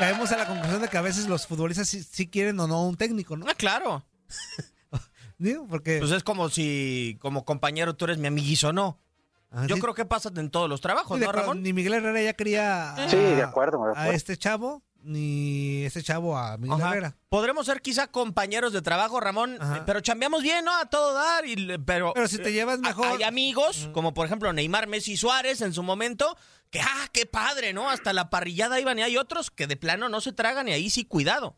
caemos 0.00 0.32
a 0.32 0.36
la 0.36 0.46
conclusión 0.46 0.82
de 0.82 0.88
que 0.88 0.98
a 0.98 1.02
veces 1.02 1.28
los 1.28 1.46
futbolistas 1.46 1.88
sí, 1.88 2.02
sí 2.02 2.26
quieren 2.26 2.58
o 2.58 2.66
no 2.66 2.88
un 2.88 2.96
técnico, 2.96 3.36
¿no? 3.36 3.46
Ah, 3.48 3.54
claro. 3.54 4.04
Digo, 5.38 5.68
porque 5.68 5.98
Pues 6.00 6.10
es 6.10 6.24
como 6.24 6.48
si 6.48 7.18
como 7.20 7.44
compañero 7.44 7.94
tú 7.94 8.06
eres 8.06 8.18
mi 8.18 8.26
amiguizo, 8.26 8.72
¿no? 8.72 8.98
Ah, 9.50 9.66
Yo 9.66 9.76
sí, 9.76 9.80
creo 9.82 9.94
que 9.94 10.04
pasa 10.04 10.30
en 10.34 10.50
todos 10.50 10.68
los 10.68 10.80
trabajos, 10.80 11.16
sí, 11.18 11.24
¿no, 11.24 11.30
acuerdo, 11.30 11.48
Ramón? 11.48 11.62
ni 11.62 11.72
Miguel 11.72 11.94
Herrera 11.94 12.22
ya 12.22 12.32
quería 12.34 12.94
a, 12.94 13.08
Sí, 13.08 13.16
de 13.16 13.42
acuerdo, 13.42 13.84
de 13.86 13.92
a 13.98 14.10
este 14.10 14.36
chavo, 14.36 14.82
ni 15.02 15.84
este 15.84 16.02
chavo 16.02 16.36
a 16.36 16.56
Miguel 16.58 16.80
Ajá. 16.80 16.90
Herrera. 16.90 17.16
Podremos 17.28 17.66
ser 17.66 17.80
quizá 17.80 18.06
compañeros 18.08 18.72
de 18.72 18.82
trabajo, 18.82 19.18
Ramón, 19.20 19.56
Ajá. 19.60 19.78
eh, 19.78 19.82
pero 19.86 20.00
chambeamos 20.00 20.42
bien, 20.42 20.64
¿no? 20.64 20.76
A 20.76 20.86
todo 20.86 21.14
dar, 21.14 21.46
y, 21.46 21.56
le- 21.56 21.78
pero... 21.78 22.12
Pero 22.14 22.28
si 22.28 22.38
te 22.38 22.52
llevas 22.52 22.80
mejor- 22.80 23.06
Hay 23.06 23.22
amigos, 23.22 23.88
como 23.94 24.12
por 24.14 24.26
ejemplo 24.26 24.52
Neymar, 24.52 24.86
Messi, 24.88 25.16
Suárez 25.16 25.60
en 25.62 25.72
su 25.72 25.82
momento, 25.82 26.36
que, 26.70 26.80
ah, 26.80 27.08
qué 27.12 27.24
padre, 27.26 27.72
¿no? 27.72 27.90
Hasta 27.90 28.12
la 28.12 28.28
parrillada 28.30 28.78
iban 28.78 28.98
y 28.98 29.02
hay 29.02 29.16
otros 29.16 29.50
que 29.50 29.66
de 29.66 29.76
plano 29.76 30.08
no 30.08 30.20
se 30.20 30.32
tragan 30.32 30.68
y 30.68 30.72
ahí 30.72 30.90
sí, 30.90 31.04
cuidado. 31.04 31.56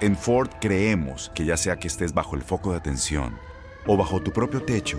En 0.00 0.16
Ford 0.16 0.50
creemos 0.60 1.30
que 1.34 1.44
ya 1.44 1.56
sea 1.56 1.78
que 1.78 1.86
estés 1.88 2.12
bajo 2.14 2.34
el 2.34 2.42
foco 2.42 2.72
de 2.72 2.78
atención 2.78 3.38
o 3.86 3.96
bajo 3.96 4.20
tu 4.22 4.32
propio 4.32 4.62
techo, 4.64 4.98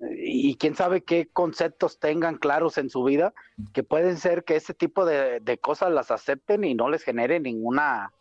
y 0.00 0.56
quién 0.56 0.74
sabe 0.74 1.02
qué 1.02 1.28
conceptos 1.32 1.98
tengan 1.98 2.36
claros 2.36 2.78
en 2.78 2.90
su 2.90 3.02
vida, 3.02 3.32
que 3.72 3.82
pueden 3.82 4.18
ser 4.18 4.44
que 4.44 4.56
ese 4.56 4.74
tipo 4.74 5.04
de, 5.04 5.40
de 5.40 5.58
cosas 5.58 5.90
las 5.90 6.10
acepten 6.10 6.64
y 6.64 6.74
no 6.74 6.88
les 6.88 7.02
genere 7.02 7.40
ninguna 7.40 8.12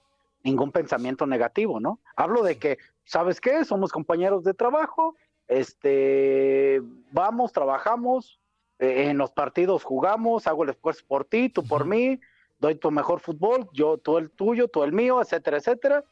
ningún 0.44 0.72
pensamiento 0.72 1.26
negativo, 1.26 1.80
¿no? 1.80 2.00
Hablo 2.16 2.44
de 2.44 2.60
que, 2.60 2.78
¿sabes 3.04 3.42
qué? 3.42 3.66
Somos 3.66 3.92
compañeros 3.92 4.44
de 4.44 4.54
trabajo, 4.54 5.16
este, 5.48 6.84
vamos, 7.12 7.52
trabajamos, 7.52 8.40
eh, 8.78 9.10
en 9.10 9.18
los 9.18 9.32
partidos 9.32 9.84
jugamos, 9.84 10.46
hago 10.46 10.64
el 10.64 10.70
esfuerzo 10.70 11.04
por 11.08 11.26
ti, 11.26 11.50
tú 11.50 11.68
por 11.68 11.86
mí, 11.86 12.20
doy 12.60 12.76
tu 12.76 12.92
mejor 12.92 13.22
fútbol, 13.22 13.68
yo 13.74 13.98
tú 13.98 14.20
el 14.20 14.30
tuyo, 14.30 14.68
tú 14.68 14.84
el 14.84 14.94
mío, 14.94 15.20
etcétera, 15.20 15.58
etcétera 15.58 16.04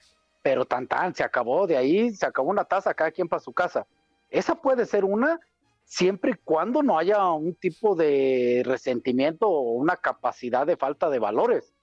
pero 0.44 0.66
tan 0.66 0.86
tan, 0.88 1.16
se 1.16 1.24
acabó, 1.24 1.66
de 1.66 1.78
ahí 1.78 2.14
se 2.14 2.26
acabó 2.26 2.50
una 2.50 2.66
taza, 2.66 2.94
cada 2.94 3.10
quien 3.12 3.30
para 3.30 3.40
su 3.40 3.54
casa. 3.54 3.88
Esa 4.30 4.54
puede 4.54 4.86
ser 4.86 5.06
una 5.06 5.40
siempre 5.84 6.32
y 6.32 6.36
cuando 6.44 6.82
no 6.84 6.98
haya 6.98 7.32
un 7.32 7.56
tipo 7.56 7.96
de 7.96 8.64
resentimiento 8.66 9.48
o 9.48 9.72
una 9.74 9.98
capacidad 9.98 10.66
de 10.66 10.78
falta 10.78 11.10
de 11.10 11.20
valores. 11.20 11.74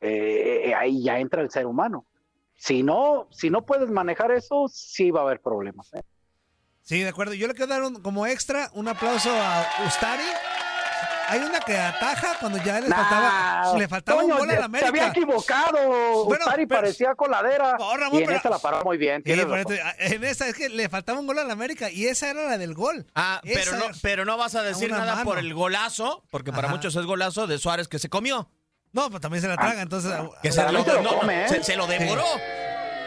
Eh, 0.00 0.74
ahí 0.76 1.02
ya 1.02 1.18
entra 1.18 1.42
el 1.42 1.50
ser 1.50 1.66
humano. 1.66 2.06
Si 2.54 2.82
no, 2.82 3.28
si 3.30 3.50
no 3.50 3.64
puedes 3.64 3.90
manejar 3.90 4.30
eso, 4.32 4.66
sí 4.68 5.10
va 5.10 5.20
a 5.20 5.24
haber 5.24 5.40
problemas. 5.40 5.92
¿eh? 5.94 6.02
Sí, 6.82 7.02
de 7.02 7.08
acuerdo. 7.08 7.34
Yo 7.34 7.46
le 7.48 7.54
quiero 7.54 7.68
dar 7.72 7.82
un- 7.82 8.00
como 8.02 8.26
extra 8.26 8.70
un 8.74 8.88
aplauso 8.88 9.30
a 9.30 9.64
Ustari. 9.86 10.22
Hay 11.28 11.40
una 11.40 11.60
que 11.60 11.76
ataja 11.76 12.36
cuando 12.38 12.58
ya 12.62 12.80
le 12.80 12.88
faltaba, 12.88 13.76
le 13.78 13.88
faltaba 13.88 14.20
Toño, 14.20 14.34
un 14.34 14.38
gol 14.40 14.50
a 14.50 14.54
la 14.54 14.60
Se 14.60 14.64
había 14.64 14.88
América. 14.88 15.08
equivocado. 15.08 16.24
Bueno, 16.24 16.44
Ustari 16.44 16.66
pero- 16.66 16.80
parecía 16.82 17.14
coladera. 17.14 17.76
No, 17.78 17.96
Ramón, 17.96 18.14
y 18.14 18.22
en 18.22 18.26
pero- 18.26 18.36
esta 18.36 18.50
la 18.50 18.58
paró 18.58 18.84
muy 18.84 18.96
bien. 18.98 19.22
Sí, 19.24 19.32
este- 19.32 19.82
en 19.98 20.24
esa 20.24 20.48
es 20.48 20.54
que 20.54 20.68
le 20.68 20.88
faltaba 20.88 21.18
un 21.20 21.26
gol 21.26 21.38
a 21.38 21.44
la 21.44 21.52
América 21.52 21.90
y 21.90 22.06
esa 22.06 22.30
era 22.30 22.44
la 22.44 22.58
del 22.58 22.74
gol. 22.74 23.06
Ah, 23.14 23.40
pero 23.42 23.60
Esa 23.60 23.76
no, 23.76 23.84
pero 24.02 24.24
no 24.24 24.36
vas 24.36 24.54
a 24.54 24.62
decir 24.62 24.90
nada 24.90 25.14
mano. 25.16 25.24
por 25.24 25.38
el 25.38 25.52
golazo, 25.54 26.24
porque 26.30 26.52
para 26.52 26.68
Ajá. 26.68 26.76
muchos 26.76 26.94
es 26.96 27.04
golazo 27.04 27.46
de 27.46 27.58
Suárez 27.58 27.88
que 27.88 27.98
se 27.98 28.08
comió. 28.08 28.48
No, 28.92 29.10
pues 29.10 29.20
también 29.20 29.42
se 29.42 29.48
la 29.48 29.56
traga, 29.56 29.82
entonces 29.82 30.12
Que 30.42 30.48
o 30.48 30.52
se 30.52 30.52
sea, 30.52 30.72
lo, 30.72 30.82
se 30.84 30.92
lo 30.94 31.02
no, 31.02 31.18
come, 31.18 31.44
¿eh? 31.44 31.48
se, 31.48 31.62
se 31.64 31.76
lo 31.76 31.86
devoró. 31.86 32.24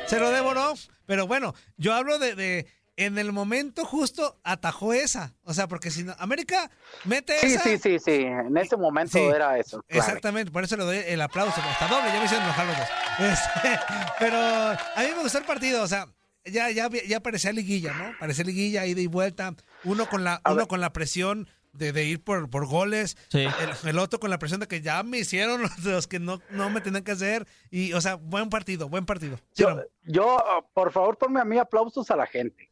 se 0.05 0.19
lo 0.19 0.29
devoró. 0.31 0.73
Pero 1.05 1.25
bueno, 1.25 1.55
yo 1.77 1.93
hablo 1.95 2.19
de, 2.19 2.35
de 2.35 2.67
en 3.05 3.17
el 3.17 3.31
momento 3.31 3.85
justo 3.85 4.39
atajó 4.43 4.93
esa. 4.93 5.33
O 5.43 5.53
sea, 5.53 5.67
porque 5.67 5.89
si 5.91 6.03
no, 6.03 6.13
América 6.19 6.69
mete 7.05 7.39
Sí, 7.39 7.47
esa. 7.53 7.63
sí, 7.63 7.77
sí, 7.77 7.97
sí. 7.99 8.11
En 8.23 8.55
ese 8.57 8.75
momento 8.77 9.17
Sí, 9.17 9.23
era 9.23 9.57
eso. 9.57 9.81
claro. 9.87 10.03
Exactamente, 10.05 10.51
por 10.51 10.63
eso 10.63 10.75
le 10.77 10.83
doy 10.83 10.97
el 11.07 11.21
aplauso. 11.21 11.59
Está 11.71 11.87
doble, 11.87 12.07
ya 12.11 12.19
me 12.19 12.25
hicieron 12.25 12.45
enojar 12.45 12.65
los 12.67 12.77
dos. 12.77 12.87
Este, 13.19 13.79
pero 14.19 14.37
a 14.37 15.01
mí 15.01 15.07
me 15.15 15.23
gustó 15.23 15.39
el 15.39 15.45
partido, 15.45 15.83
o 15.83 15.87
sea, 15.87 16.07
ya, 16.45 16.69
ya, 16.71 16.89
ya 17.07 17.19
parecía 17.19 17.51
liguilla, 17.51 17.93
¿no? 17.93 18.13
Parecía 18.19 18.45
liguilla, 18.45 18.85
ida 18.85 19.01
y 19.01 19.07
vuelta. 19.07 19.53
Uno 19.83 20.07
con 20.07 20.23
la, 20.23 20.39
A 20.43 20.51
uno 20.51 20.59
ver. 20.61 20.67
con 20.67 20.79
la 20.81 20.93
presión 20.93 21.47
de, 21.73 21.91
de 21.91 22.05
ir 22.05 22.23
por, 22.23 22.49
por 22.49 22.65
goles. 22.65 23.17
Sí. 23.29 23.39
El, 23.83 23.89
el 23.89 23.99
otro 23.99 24.19
con 24.19 24.29
la 24.29 24.39
presión 24.39 24.59
de 24.61 24.67
que 24.67 24.81
ya 24.81 25.03
me 25.03 25.19
hicieron 25.19 25.61
los, 25.63 25.79
los 25.83 26.07
que 26.07 26.19
no, 26.19 26.41
no 26.49 26.69
me 26.69 26.79
tenían 26.81 27.03
que 27.03 27.11
hacer. 27.11 27.45
Y, 27.69 27.91
o 27.93 27.99
sea, 28.01 28.15
buen 28.15 28.49
partido, 28.49 28.87
buen 28.89 29.05
partido. 29.05 29.37
Yo, 29.55 29.83
yo, 30.03 30.41
por 30.73 30.91
favor, 30.93 31.17
ponme 31.17 31.41
a 31.41 31.45
mí 31.45 31.57
aplausos 31.57 32.09
a 32.09 32.15
la 32.15 32.25
gente. 32.25 32.68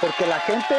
Porque 0.00 0.26
la 0.26 0.40
gente, 0.40 0.74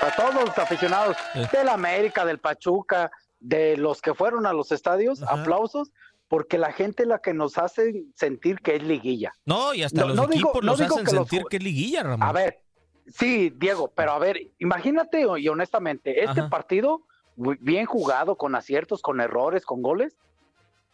a 0.00 0.14
todos 0.16 0.34
los 0.34 0.58
aficionados 0.58 1.16
Sí. 1.32 1.40
del 1.52 1.68
América, 1.68 2.24
del 2.24 2.38
Pachuca, 2.38 3.10
de 3.40 3.76
los 3.76 4.00
que 4.00 4.14
fueron 4.14 4.46
a 4.46 4.52
los 4.52 4.72
estadios, 4.72 5.22
Ajá. 5.22 5.40
aplausos, 5.42 5.92
porque 6.28 6.56
la 6.58 6.72
gente 6.72 7.02
es 7.02 7.08
la 7.08 7.18
que 7.18 7.34
nos 7.34 7.58
hace 7.58 8.04
sentir 8.14 8.60
que 8.60 8.76
es 8.76 8.82
liguilla. 8.82 9.32
No, 9.44 9.74
y 9.74 9.82
hasta 9.82 10.00
No, 10.02 10.08
los 10.08 10.16
no 10.16 10.22
digo- 10.26 10.48
equipos 10.50 10.62
no 10.64 10.72
los 10.72 10.78
digo 10.80 10.94
hacen 10.94 11.06
que 11.06 11.12
los 11.12 11.28
sentir 11.28 11.46
que 11.50 11.56
es 11.58 11.62
liguilla, 11.62 12.02
Ramón. 12.04 12.26
A 12.26 12.32
ver, 12.32 12.62
sí, 13.08 13.52
Diego, 13.56 13.92
pero 13.94 14.12
a 14.12 14.18
ver, 14.18 14.38
imagínate 14.58 15.26
y 15.38 15.48
honestamente, 15.48 16.24
este 16.24 16.40
Ajá. 16.40 16.48
partido, 16.48 17.02
bien 17.36 17.84
jugado, 17.86 18.36
con 18.36 18.54
aciertos, 18.54 19.02
con 19.02 19.20
errores, 19.20 19.66
con 19.66 19.82
goles, 19.82 20.16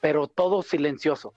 pero 0.00 0.26
todo 0.26 0.62
silencioso. 0.62 1.34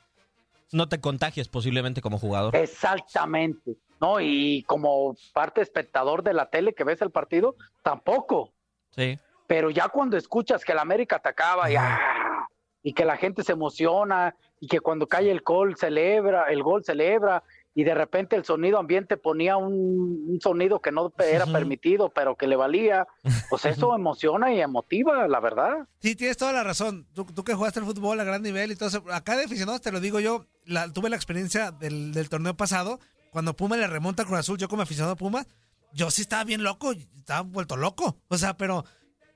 No 0.72 0.88
te 0.88 1.00
contagies 1.02 1.48
posiblemente 1.50 2.02
como 2.02 2.18
jugador. 2.18 2.56
Exactamente. 2.56 3.76
No, 4.02 4.20
y 4.20 4.64
como 4.64 5.16
parte 5.32 5.62
espectador 5.62 6.24
de 6.24 6.34
la 6.34 6.50
tele 6.50 6.74
que 6.74 6.84
ves 6.84 7.02
el 7.04 7.12
partido, 7.12 7.56
tampoco. 7.84 8.52
Sí. 8.96 9.18
Pero 9.48 9.70
ya 9.70 9.90
cuando 9.90 10.18
escuchas 10.18 10.66
que 10.66 10.72
el 10.72 10.80
América 10.80 11.18
atacaba 11.18 11.70
y, 11.72 11.76
¡ah! 11.76 12.48
y 12.82 12.94
que 12.94 13.06
la 13.06 13.16
gente 13.18 13.44
se 13.44 13.52
emociona 13.52 14.36
y 14.60 14.68
que 14.68 14.80
cuando 14.80 15.08
cae 15.08 15.30
el 15.30 15.42
gol 15.42 15.76
celebra, 15.78 16.46
el 16.50 16.64
gol 16.64 16.84
celebra 16.84 17.44
y 17.76 17.84
de 17.84 17.94
repente 17.94 18.36
el 18.36 18.44
sonido 18.44 18.80
ambiente 18.80 19.18
ponía 19.18 19.56
un, 19.56 20.26
un 20.28 20.40
sonido 20.42 20.80
que 20.82 20.92
no 20.92 21.14
era 21.20 21.46
permitido, 21.46 22.10
pero 22.10 22.36
que 22.36 22.48
le 22.48 22.56
valía, 22.56 23.08
pues 23.50 23.66
eso 23.66 23.96
emociona 23.96 24.52
y 24.52 24.62
emotiva, 24.62 25.28
la 25.28 25.40
verdad. 25.40 25.88
Sí, 26.00 26.16
tienes 26.16 26.38
toda 26.38 26.54
la 26.54 26.64
razón. 26.64 27.08
Tú, 27.14 27.24
tú 27.26 27.44
que 27.44 27.54
jugaste 27.54 27.80
el 27.80 27.86
fútbol 27.86 28.20
a 28.20 28.24
gran 28.24 28.42
nivel 28.42 28.72
y 28.72 28.76
todo 28.76 28.90
eso. 28.90 29.04
Acá 29.12 29.38
de 29.38 29.46
aficionados, 29.46 29.82
te 29.82 29.92
lo 29.92 30.00
digo 30.00 30.20
yo, 30.20 30.46
la- 30.66 30.92
tuve 30.92 31.10
la 31.10 31.16
experiencia 31.16 31.72
del, 31.72 32.14
del 32.14 32.30
torneo 32.30 32.56
pasado, 32.56 33.00
cuando 33.32 33.56
Puma 33.56 33.76
le 33.78 33.88
remonta 33.88 34.22
a 34.22 34.26
Cruz 34.28 34.38
Azul, 34.40 34.60
yo 34.60 34.70
como 34.70 34.84
aficionado 34.84 35.14
a 35.14 35.16
Puma, 35.16 35.48
yo 35.94 36.12
sí 36.12 36.22
estaba 36.22 36.44
bien 36.44 36.62
loco, 36.64 36.92
estaba 36.92 37.42
vuelto 37.42 37.76
loco. 37.78 38.22
O 38.28 38.38
sea, 38.38 38.56
pero, 38.58 38.86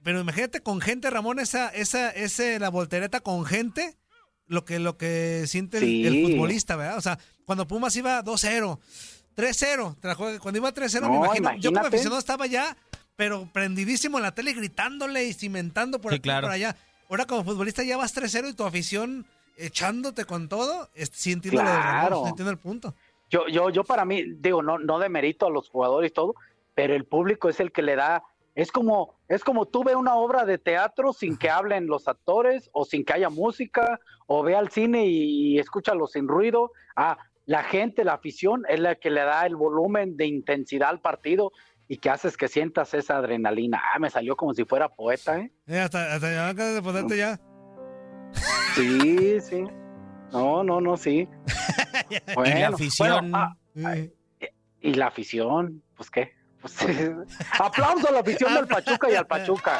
pero 0.04 0.20
imagínate 0.20 0.62
con 0.62 0.80
gente, 0.82 1.10
Ramón, 1.10 1.40
esa, 1.40 1.70
esa, 1.70 2.12
ese, 2.12 2.60
la 2.60 2.70
voltereta 2.70 3.22
con 3.22 3.44
gente, 3.46 3.98
lo 4.48 4.64
que, 4.66 4.78
lo 4.78 4.96
que 4.98 5.46
siente 5.48 5.80
el- 5.80 6.32
futbolista, 6.34 6.76
¿verdad? 6.76 6.98
O 6.98 7.02
sea, 7.02 7.18
cuando 7.46 7.68
Pumas 7.68 7.96
iba 7.96 8.24
2-0, 8.24 8.80
3-0, 9.36 9.96
te 10.00 10.08
la 10.08 10.16
juego- 10.16 10.40
cuando 10.40 10.60
iba 10.60 10.72
3-0, 10.74 11.02
me 11.10 11.16
No, 11.18 11.26
imagino, 11.26 11.56
yo 11.58 11.72
como 11.74 11.86
aficionado 11.88 12.20
estaba 12.20 12.46
ya, 12.48 12.78
pero 13.16 13.50
prendidísimo 13.52 14.18
en 14.18 14.24
la 14.24 14.34
tele, 14.36 14.54
gritándole 14.54 15.26
y 15.26 15.34
cimentando 15.34 16.00
por 16.00 16.12
Sí, 16.12 16.16
aquí 16.18 16.24
claro. 16.24 16.48
por 16.48 16.52
allá. 16.54 16.76
Ahora 17.10 17.26
como 17.26 17.44
futbolista 17.44 17.84
ya 17.84 17.98
vas 17.98 18.14
3-0 18.14 18.50
y 18.50 18.54
tu 18.54 18.64
afición 18.66 19.26
echándote 19.58 20.26
con 20.26 20.50
todo, 20.50 20.90
Ramón, 20.96 21.64
Claro. 21.64 22.24
el 22.52 22.58
punto. 22.58 22.94
Yo, 23.30 23.48
yo, 23.48 23.70
yo 23.70 23.84
para 23.84 24.06
mí, 24.06 24.24
digo, 24.38 24.62
no, 24.62 24.78
no 24.78 25.00
de 25.00 25.10
mérito 25.10 25.48
a 25.48 25.50
los 25.50 25.70
jugadores 25.70 26.12
y 26.12 26.14
todo, 26.14 26.36
pero 26.74 26.94
el 26.94 27.06
público 27.06 27.50
es 27.50 27.60
el 27.60 27.72
que 27.72 27.82
le 27.82 27.96
da, 27.96 28.24
es 28.54 28.72
como, 28.72 29.18
es 29.28 29.44
como 29.44 29.66
tú 29.66 29.84
ve 29.84 29.96
una 29.96 30.16
obra 30.16 30.46
de 30.46 30.58
teatro 30.58 31.12
sin 31.14 31.38
que 31.38 31.50
hablen 31.50 31.88
los 31.88 32.08
actores 32.08 32.70
o 32.74 32.86
sin 32.86 33.04
que 33.04 33.14
haya 33.14 33.30
música, 33.30 34.00
o 34.28 34.44
ve 34.44 34.56
al 34.56 34.70
cine 34.70 35.06
y, 35.08 35.60
escúchalo 35.60 36.08
sin 36.08 36.28
ruido. 36.28 36.72
Ah, 36.96 37.18
la 37.46 37.64
gente, 37.64 38.04
la 38.04 38.14
afición 38.14 38.64
es 38.70 38.80
la 38.80 38.96
que 38.96 39.10
le 39.10 39.22
da 39.22 39.46
el 39.46 39.56
volumen 39.56 40.18
de 40.18 40.26
intensidad 40.26 40.90
al 40.90 41.02
partido 41.02 41.52
y 41.88 41.98
que 41.98 42.10
haces 42.10 42.38
que 42.38 42.48
sientas 42.48 42.94
esa 42.94 43.18
adrenalina. 43.18 43.82
Ah, 43.94 44.00
me 44.00 44.10
salió 44.10 44.36
como 44.36 44.54
si 44.54 44.66
fuera 44.66 44.90
poeta, 44.90 45.40
¿eh? 45.40 45.52
Eh, 45.68 45.80
hasta, 45.80 46.16
hasta 46.16 46.32
ya 46.32 46.50
acabas 46.50 46.74
de 46.76 46.82
ponerte 46.82 47.18
ya. 47.18 47.40
Sí, 48.76 49.40
sí. 49.42 49.64
No, 50.32 50.64
no, 50.64 50.82
no, 50.82 50.98
sí. 50.98 51.28
y 52.10 52.60
la 52.60 52.68
afición. 52.68 53.32
bueno, 53.32 53.38
ah, 53.38 53.96
Eh, 53.96 54.14
Y 54.82 54.94
la 54.94 55.08
afición, 55.08 55.82
pues 55.96 56.10
qué. 56.10 56.34
Pues, 56.62 56.76
aplauso 57.60 58.10
a 58.10 58.12
la 58.12 58.20
afición 58.20 58.54
del 58.54 58.68
Pachuca 58.68 59.10
y 59.10 59.16
al 59.16 59.28
Pachuca. 59.28 59.80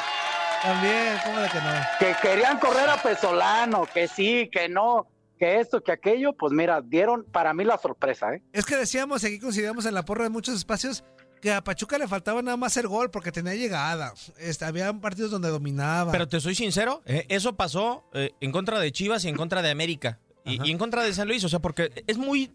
también, 0.62 1.16
¿cómo 1.24 1.40
de 1.40 1.48
que 1.48 1.58
no? 1.58 1.72
Que 1.98 2.14
querían 2.22 2.58
correr 2.58 2.88
a 2.88 2.96
Pesolano, 3.02 3.86
que 3.92 4.06
sí, 4.08 4.48
que 4.52 4.68
no. 4.68 5.08
que 5.38 5.60
esto, 5.60 5.82
que 5.82 5.92
aquello, 5.92 6.32
pues 6.32 6.52
mira, 6.52 6.80
dieron 6.80 7.24
para 7.24 7.52
mí 7.52 7.64
la 7.64 7.76
sorpresa, 7.76 8.32
¿eh? 8.34 8.42
Es 8.52 8.64
que 8.64 8.76
decíamos, 8.76 9.22
y 9.24 9.26
aquí 9.26 9.38
consideramos 9.38 9.84
en 9.84 9.94
la 9.94 10.04
porra 10.04 10.24
de 10.24 10.30
muchos 10.30 10.56
espacios, 10.56 11.04
que 11.42 11.52
a 11.52 11.62
Pachuca 11.62 11.98
le 11.98 12.08
faltaba 12.08 12.40
nada 12.40 12.56
más 12.56 12.76
el 12.76 12.88
gol 12.88 13.10
porque 13.10 13.32
tenía 13.32 13.54
llegada. 13.54 14.14
Este, 14.38 14.64
había 14.64 14.92
partidos 14.94 15.30
donde 15.30 15.48
dominaba. 15.50 16.10
Pero 16.12 16.26
te 16.28 16.40
soy 16.40 16.54
sincero, 16.54 17.02
eh, 17.04 17.26
eso 17.28 17.54
pasó 17.56 18.08
eh, 18.14 18.30
en 18.40 18.50
contra 18.52 18.80
de 18.80 18.90
Chivas 18.92 19.24
y 19.24 19.28
en 19.28 19.36
contra 19.36 19.60
de 19.60 19.70
América. 19.70 20.20
Y, 20.46 20.66
y 20.66 20.70
en 20.70 20.78
contra 20.78 21.02
de 21.02 21.12
San 21.12 21.28
Luis, 21.28 21.44
o 21.44 21.48
sea, 21.48 21.58
porque 21.58 22.04
es 22.06 22.16
muy... 22.16 22.52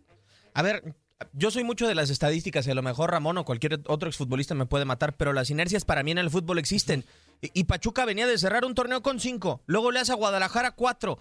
A 0.54 0.62
ver, 0.64 0.96
yo 1.34 1.52
soy 1.52 1.64
mucho 1.64 1.88
de 1.88 1.96
las 1.96 2.10
estadísticas 2.10 2.66
y 2.66 2.72
a 2.72 2.76
lo 2.76 2.82
mejor 2.82 3.12
Ramón 3.12 3.38
o 3.38 3.46
cualquier 3.46 3.82
otro 3.88 4.10
exfutbolista 4.10 4.56
me 4.56 4.66
puede 4.66 4.86
matar, 4.86 5.16
pero 5.18 5.34
las 5.34 5.50
inercias 5.50 5.86
para 5.86 6.02
mí 6.02 6.12
en 6.12 6.18
el 6.18 6.30
fútbol 6.30 6.58
existen. 6.58 7.06
Y, 7.42 7.52
y 7.54 7.64
Pachuca 7.66 8.06
venía 8.06 8.28
de 8.28 8.38
cerrar 8.38 8.66
un 8.66 8.76
torneo 8.76 9.02
con 9.02 9.20
cinco, 9.20 9.62
luego 9.66 9.92
le 9.92 10.00
hace 10.00 10.12
a 10.12 10.16
Guadalajara 10.16 10.72
cuatro, 10.72 11.20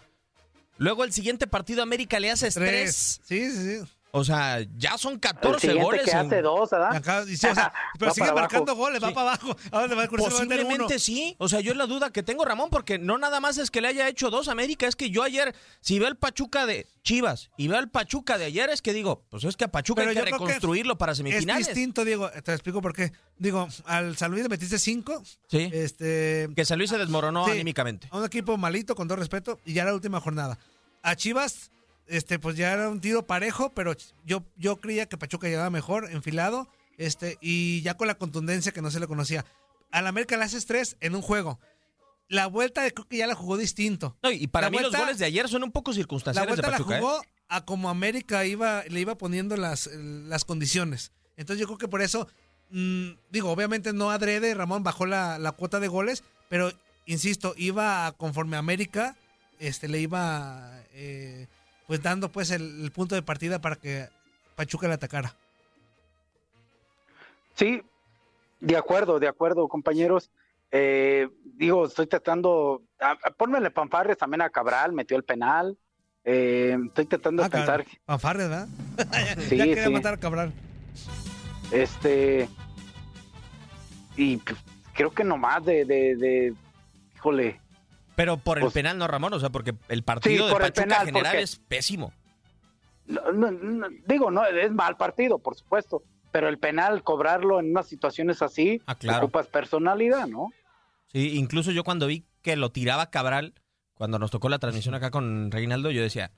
luego 0.79 1.05
el 1.05 1.13
siguiente 1.13 1.47
partido 1.47 1.83
América 1.83 2.19
le 2.19 2.31
hace 2.31 2.51
tres. 2.51 3.21
Sí, 3.25 3.51
sí, 3.51 3.81
sí. 3.81 3.91
O 4.13 4.25
sea, 4.25 4.59
ya 4.77 4.99
son 4.99 5.15
El 5.15 5.21
14 5.21 5.61
siguiente 5.61 5.85
goles. 5.85 6.03
que 6.05 6.11
en- 6.11 6.17
hace 6.19 6.43
dos, 6.43 6.71
¿verdad? 6.71 6.95
Acá, 6.97 7.25
dice, 7.25 7.49
o 7.51 7.55
sea, 7.55 7.73
pero 7.99 8.13
sigue 8.13 8.33
marcando 8.33 8.73
abajo. 8.73 8.85
goles, 8.87 9.03
va 9.03 9.09
Sí. 9.09 9.15
para 9.15 9.33
abajo. 9.35 9.57
¿A 9.71 9.81
dónde 9.81 9.95
va 9.95 10.03
meter 10.03 10.19
Posiblemente 10.19 10.99
sí. 10.99 11.37
O 11.39 11.49
sea, 11.49 11.61
yo 11.61 11.71
es 11.73 11.77
la 11.79 11.87
duda 11.87 12.11
que 12.11 12.23
tengo, 12.25 12.45
Ramón, 12.45 12.71
porque 12.71 12.99
no 12.99 13.19
nada 13.19 13.39
más 13.41 13.59
es 13.59 13.71
que 13.71 13.81
le 13.81 13.89
haya 13.89 14.09
hecho 14.09 14.31
dos 14.31 14.49
a 14.49 14.53
América, 14.53 14.87
es 14.89 14.97
que 14.97 15.11
yo 15.11 15.23
ayer, 15.23 15.55
si 15.81 15.99
veo 15.99 16.09
el 16.09 16.17
Pachuca 16.17 16.67
de 16.67 16.87
Chivas 17.03 17.51
y 17.57 17.69
veo 17.69 17.79
el 17.79 17.89
Pachuca 17.89 18.37
de 18.37 18.47
ayer, 18.47 18.69
es 18.71 18.83
que 18.83 18.93
digo, 18.93 19.25
pues 19.31 19.45
es 19.45 19.57
que 19.57 19.65
a 19.65 19.69
Pachuca 19.69 20.01
Pero 20.03 20.11
hay 20.11 20.17
que 20.17 20.23
reconstruirlo 20.33 20.99
para 20.99 21.13
Es 21.13 21.19
semifinales. 21.19 21.67
distinto, 21.69 22.05
Diego. 22.05 22.31
Te 22.31 22.53
explico 22.53 22.83
por 22.83 22.93
qué. 22.95 23.13
Digo, 23.39 23.69
al 23.87 24.17
San 24.17 24.31
Luis 24.33 24.43
le 24.43 24.49
metiste 24.49 24.79
cinco. 24.79 25.23
Sí. 25.49 25.71
Este, 25.73 26.49
Que 26.57 26.65
San 26.65 26.79
Luis 26.79 26.91
se 26.91 26.99
desmoronó 26.99 27.45
Sí. 27.47 27.53
anímicamente. 27.53 28.09
a 28.11 28.19
un 28.19 28.25
equipo 28.25 28.57
malito, 28.57 28.95
con 28.97 29.07
todo 29.09 29.17
respeto, 29.17 29.61
y 29.65 29.73
ya 29.75 29.85
la 29.85 29.95
última 29.95 30.21
jornada. 30.21 30.59
A 31.03 31.15
Chivas, 31.17 31.71
este, 32.11 32.39
pues 32.39 32.57
ya 32.57 32.73
era 32.73 32.89
un 32.91 33.01
tiro 33.01 33.27
parejo, 33.27 33.71
pero 33.75 33.95
yo, 34.25 34.45
yo 34.57 34.77
creía 34.77 35.07
que 35.07 35.17
Pachuca 35.17 35.49
llegaba 35.49 35.71
mejor, 35.71 36.11
enfilado, 36.11 36.69
este, 36.99 37.39
y 37.41 37.81
ya 37.83 37.97
con 37.97 38.07
la 38.09 38.17
contundencia 38.17 38.73
que 38.73 38.83
no 38.83 38.91
se 38.91 39.01
le 39.01 39.07
conocía. 39.07 39.45
Al 39.91 40.07
América 40.07 40.37
le 40.37 40.45
haces 40.45 40.67
tres 40.67 40.97
en 41.01 41.15
un 41.15 41.23
juego. 41.23 41.59
La 42.29 42.47
vuelta 42.47 42.89
creo 42.91 43.09
que 43.09 43.17
ya 43.17 43.27
la 43.27 43.35
jugó 43.35 43.57
distinto. 43.57 44.17
No, 44.23 44.31
y 44.31 44.47
para 44.47 44.67
La 44.67 44.71
mí 44.71 44.79
los 44.79 44.95
goles 44.95 45.19
de 45.19 45.25
ayer 45.25 45.49
son 45.49 45.65
un 45.65 45.73
poco 45.73 45.91
La 45.91 45.97
circunstanciales 45.97 46.57
de 46.57 46.63
vuelta 46.63 46.71
la. 46.85 46.97
¿eh? 46.97 47.01
jugó 47.01 47.23
a 47.49 47.65
como 47.65 47.91
América 47.91 48.45
iba, 48.45 48.85
le 48.89 49.01
iba 49.01 49.17
poniendo 49.17 49.57
las, 49.57 49.87
las 49.89 50.45
condiciones. 50.45 51.11
Entonces 51.37 51.61
yo 51.61 51.67
creo 51.67 51.79
que 51.79 51.89
por 51.89 52.03
eso, 52.03 52.29
mm, 52.71 53.11
digo, 53.31 53.51
obviamente 53.51 53.93
no 53.93 54.11
adrede, 54.11 54.55
Ramón 54.55 54.85
bajó 54.85 55.07
la, 55.07 55.39
la 55.39 55.53
cuota 55.53 55.81
de 55.81 55.89
goles, 55.89 56.23
pero 56.49 56.71
insisto, 57.07 57.55
iba 57.57 58.07
a- 58.07 58.13
conforme 58.13 58.57
América, 58.57 59.17
este, 59.59 59.89
le 59.89 60.01
iba 60.01 60.81
eh, 60.93 61.49
pues 61.91 62.01
dando 62.05 62.31
pues 62.31 62.53
el, 62.53 62.85
el 62.85 62.93
punto 62.93 63.17
de 63.17 63.23
partida 63.23 63.61
para 63.61 63.75
que 63.75 64.09
Pachuca 64.55 64.87
le 64.87 64.95
atacara. 64.95 65.35
Sí, 67.57 67.83
de 68.61 68.77
acuerdo, 68.77 69.19
de 69.19 69.27
acuerdo, 69.27 69.67
compañeros. 69.67 70.31
Eh, 70.71 71.29
digo, 71.43 71.87
estoy 71.87 72.07
tratando, 72.07 72.85
a, 73.01 73.11
a- 73.21 73.31
pónmele 73.33 73.73
fanfarres 73.73 74.17
también 74.19 74.41
a 74.43 74.51
Cabral, 74.51 74.93
metió 74.93 75.17
el 75.17 75.25
penal. 75.25 75.77
Eh, 76.23 76.79
estoy 76.87 77.07
tratando 77.07 77.43
de 77.43 77.49
Ah, 77.49 77.51
pensar, 77.51 77.85
cabrón, 77.85 77.99
Fanfarres, 78.07 78.49
¿verdad? 78.49 78.69
Sí, 79.49 79.57
ya 79.57 79.65
quería 79.65 79.87
sí. 79.87 79.91
matar 79.91 80.15
a 80.15 80.17
Cabral. 80.19 80.53
este, 81.73 82.49
y 84.17 84.37
pues, 84.37 84.61
creo 84.95 85.11
que 85.11 85.25
nomás 85.25 85.65
de, 85.65 85.85
de, 85.85 86.15
de, 86.15 86.55
híjole, 87.17 87.61
Pero 88.21 88.37
por 88.37 88.59
el 88.59 88.63
Pues- 88.65 88.75
penal, 88.75 88.99
no, 88.99 89.07
Ramón. 89.07 89.33
O 89.33 89.41
sea, 89.41 89.49
porque 89.49 89.75
el 89.89 90.03
partido 90.03 90.47
de 90.47 90.53
Pachuca 90.53 90.73
penal, 90.83 91.07
general 91.07 91.33
porque- 91.33 91.43
es 91.43 91.57
pésimo. 91.57 92.13
no, 93.07 93.33
no, 93.33 93.51
no, 93.51 93.87
digo, 94.07 94.31
no, 94.31 94.45
es 94.45 94.71
mal 94.73 94.97
partido, 94.99 95.39
por 95.39 95.57
supuesto, 95.57 96.03
pero 96.31 96.49
el 96.49 96.59
penal, 96.59 97.03
cobrarlo 97.03 97.59
en 97.59 97.71
unas 97.71 97.87
situaciones 97.89 98.43
así, 98.43 98.81
Ah, 98.87 98.95
claro. 98.95 99.25
ocupas 99.25 99.47
personalidad, 99.49 100.27
¿no? 100.27 100.51
Sí, 101.09 101.37
incluso 101.39 101.71
yo 101.73 101.83
cuando 101.83 102.07
vi 102.07 102.25
que 102.43 102.57
lo 102.57 102.71
tiraba 102.71 103.11
Cabral, 103.11 103.55
cuando 103.95 104.19
nos 104.19 104.31
tocó 104.31 104.49
la 104.51 104.59
transmisión 104.59 104.95
acá 104.95 105.11
con 105.11 105.51
Reinaldo, 105.51 105.91
yo 105.91 106.03
decía, 106.03 106.31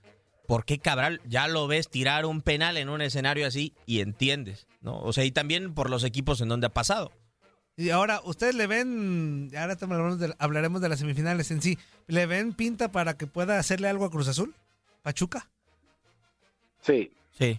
¿por 0.47 0.65
qué 0.65 0.79
Cabral 0.79 1.21
ya 1.27 1.47
lo 1.49 1.67
ves 1.67 1.91
tirar 1.91 2.25
un 2.27 2.41
penal 2.43 2.77
en 2.77 2.89
un 2.91 3.03
escenario 3.03 3.47
así 3.47 3.75
y 3.87 4.01
entiendes? 4.01 4.67
¿no? 4.81 4.99
O 5.01 5.13
sea, 5.13 5.25
y 5.25 5.33
también 5.33 5.75
por 5.75 5.91
los 5.91 6.05
equipos 6.05 6.41
en 6.41 6.49
donde 6.49 6.69
ha 6.69 6.73
pasado. 6.73 7.11
Y 7.77 7.91
ahora, 7.91 8.21
¿ustedes 8.25 8.55
le 8.55 8.67
ven, 8.67 9.51
ahora 9.57 9.77
te 9.77 9.85
hablaremos 9.87 10.19
de, 10.19 10.35
hablaremos 10.39 10.81
de 10.83 10.89
las 10.91 10.99
semifinales 10.99 11.51
en 11.51 11.63
sí, 11.63 11.79
¿le 12.07 12.27
ven 12.27 12.53
pinta 12.53 12.93
para 12.93 13.17
que 13.17 13.27
pueda 13.27 13.59
hacerle 13.59 13.89
algo 13.89 14.05
a 14.05 14.11
Cruz 14.11 14.29
Azul? 14.29 14.55
¿Pachuca? 15.03 15.49
Sí. 16.83 17.11
Sí. 17.39 17.59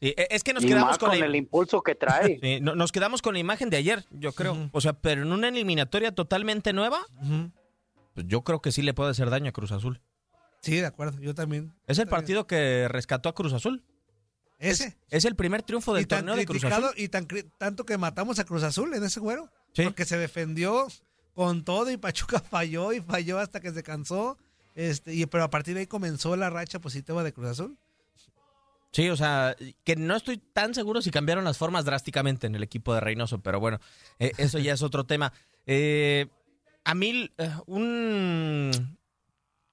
Sí, 0.00 0.14
e- 0.16 0.26
es 0.30 0.42
que 0.44 0.52
nos 0.52 0.64
y 0.64 0.66
quedamos 0.66 0.88
más 0.90 0.98
con, 0.98 1.10
con, 1.10 1.20
la, 1.20 1.26
el 1.26 1.36
impulso 1.36 1.80
que 1.82 1.94
trae. 1.94 2.38
sí, 2.42 2.60
no- 2.60 2.74
nos 2.74 2.92
quedamos 2.92 3.22
con 3.22 3.32
la 3.34 3.40
imagen 3.40 3.70
de 3.70 3.78
ayer, 3.78 4.04
yo 4.10 4.32
creo. 4.32 4.68
O 4.72 4.80
sea, 4.80 4.92
pero 4.92 5.22
en 5.22 5.32
una 5.32 5.48
eliminatoria 5.48 6.12
totalmente 6.14 6.72
nueva, 6.72 6.98
pues 8.14 8.26
yo 8.28 8.42
creo 8.42 8.60
que 8.60 8.72
sí 8.72 8.82
le 8.82 8.92
puede 8.94 9.10
hacer 9.12 9.30
daño 9.30 9.48
a 9.48 9.52
Cruz 9.52 9.72
Azul. 9.72 10.00
Sí, 10.60 10.76
de 10.76 10.86
acuerdo, 10.86 11.18
yo 11.20 11.34
también. 11.34 11.72
Es 11.86 11.98
el 11.98 12.08
partido 12.08 12.46
que 12.46 12.86
rescató 12.88 13.28
a 13.28 13.34
Cruz 13.34 13.52
Azul. 13.52 13.82
Ese. 14.62 14.96
Es 15.10 15.24
el 15.24 15.34
primer 15.34 15.62
triunfo 15.62 15.92
del 15.92 16.06
torneo 16.06 16.36
de 16.36 16.46
Cruz 16.46 16.62
Azul. 16.64 16.90
y 16.96 17.08
tan 17.08 17.26
tanto 17.58 17.84
que 17.84 17.98
matamos 17.98 18.38
a 18.38 18.44
Cruz 18.44 18.62
Azul 18.62 18.94
en 18.94 19.02
ese 19.02 19.18
güero. 19.18 19.50
Sí. 19.74 19.82
Porque 19.82 20.04
se 20.04 20.16
defendió 20.16 20.86
con 21.34 21.64
todo 21.64 21.90
y 21.90 21.96
Pachuca 21.96 22.38
falló 22.50 22.92
y 22.92 23.00
falló 23.00 23.40
hasta 23.40 23.60
que 23.60 23.72
se 23.72 23.82
cansó. 23.82 24.38
Este, 24.76 25.14
y, 25.14 25.26
pero 25.26 25.42
a 25.42 25.50
partir 25.50 25.74
de 25.74 25.80
ahí 25.80 25.86
comenzó 25.88 26.36
la 26.36 26.48
racha 26.48 26.78
positiva 26.80 27.24
de 27.24 27.32
Cruz 27.32 27.48
Azul. 27.48 27.76
Sí, 28.92 29.08
o 29.08 29.16
sea, 29.16 29.56
que 29.82 29.96
no 29.96 30.14
estoy 30.14 30.36
tan 30.38 30.74
seguro 30.74 31.02
si 31.02 31.10
cambiaron 31.10 31.44
las 31.44 31.58
formas 31.58 31.84
drásticamente 31.84 32.46
en 32.46 32.54
el 32.54 32.62
equipo 32.62 32.94
de 32.94 33.00
Reynoso, 33.00 33.40
pero 33.40 33.58
bueno, 33.58 33.80
eh, 34.20 34.32
eso 34.36 34.60
ya 34.60 34.74
es 34.74 34.82
otro 34.82 35.04
tema. 35.06 35.32
Eh, 35.66 36.28
a 36.84 36.94
mí, 36.94 37.30
eh, 37.36 37.50
un... 37.66 38.98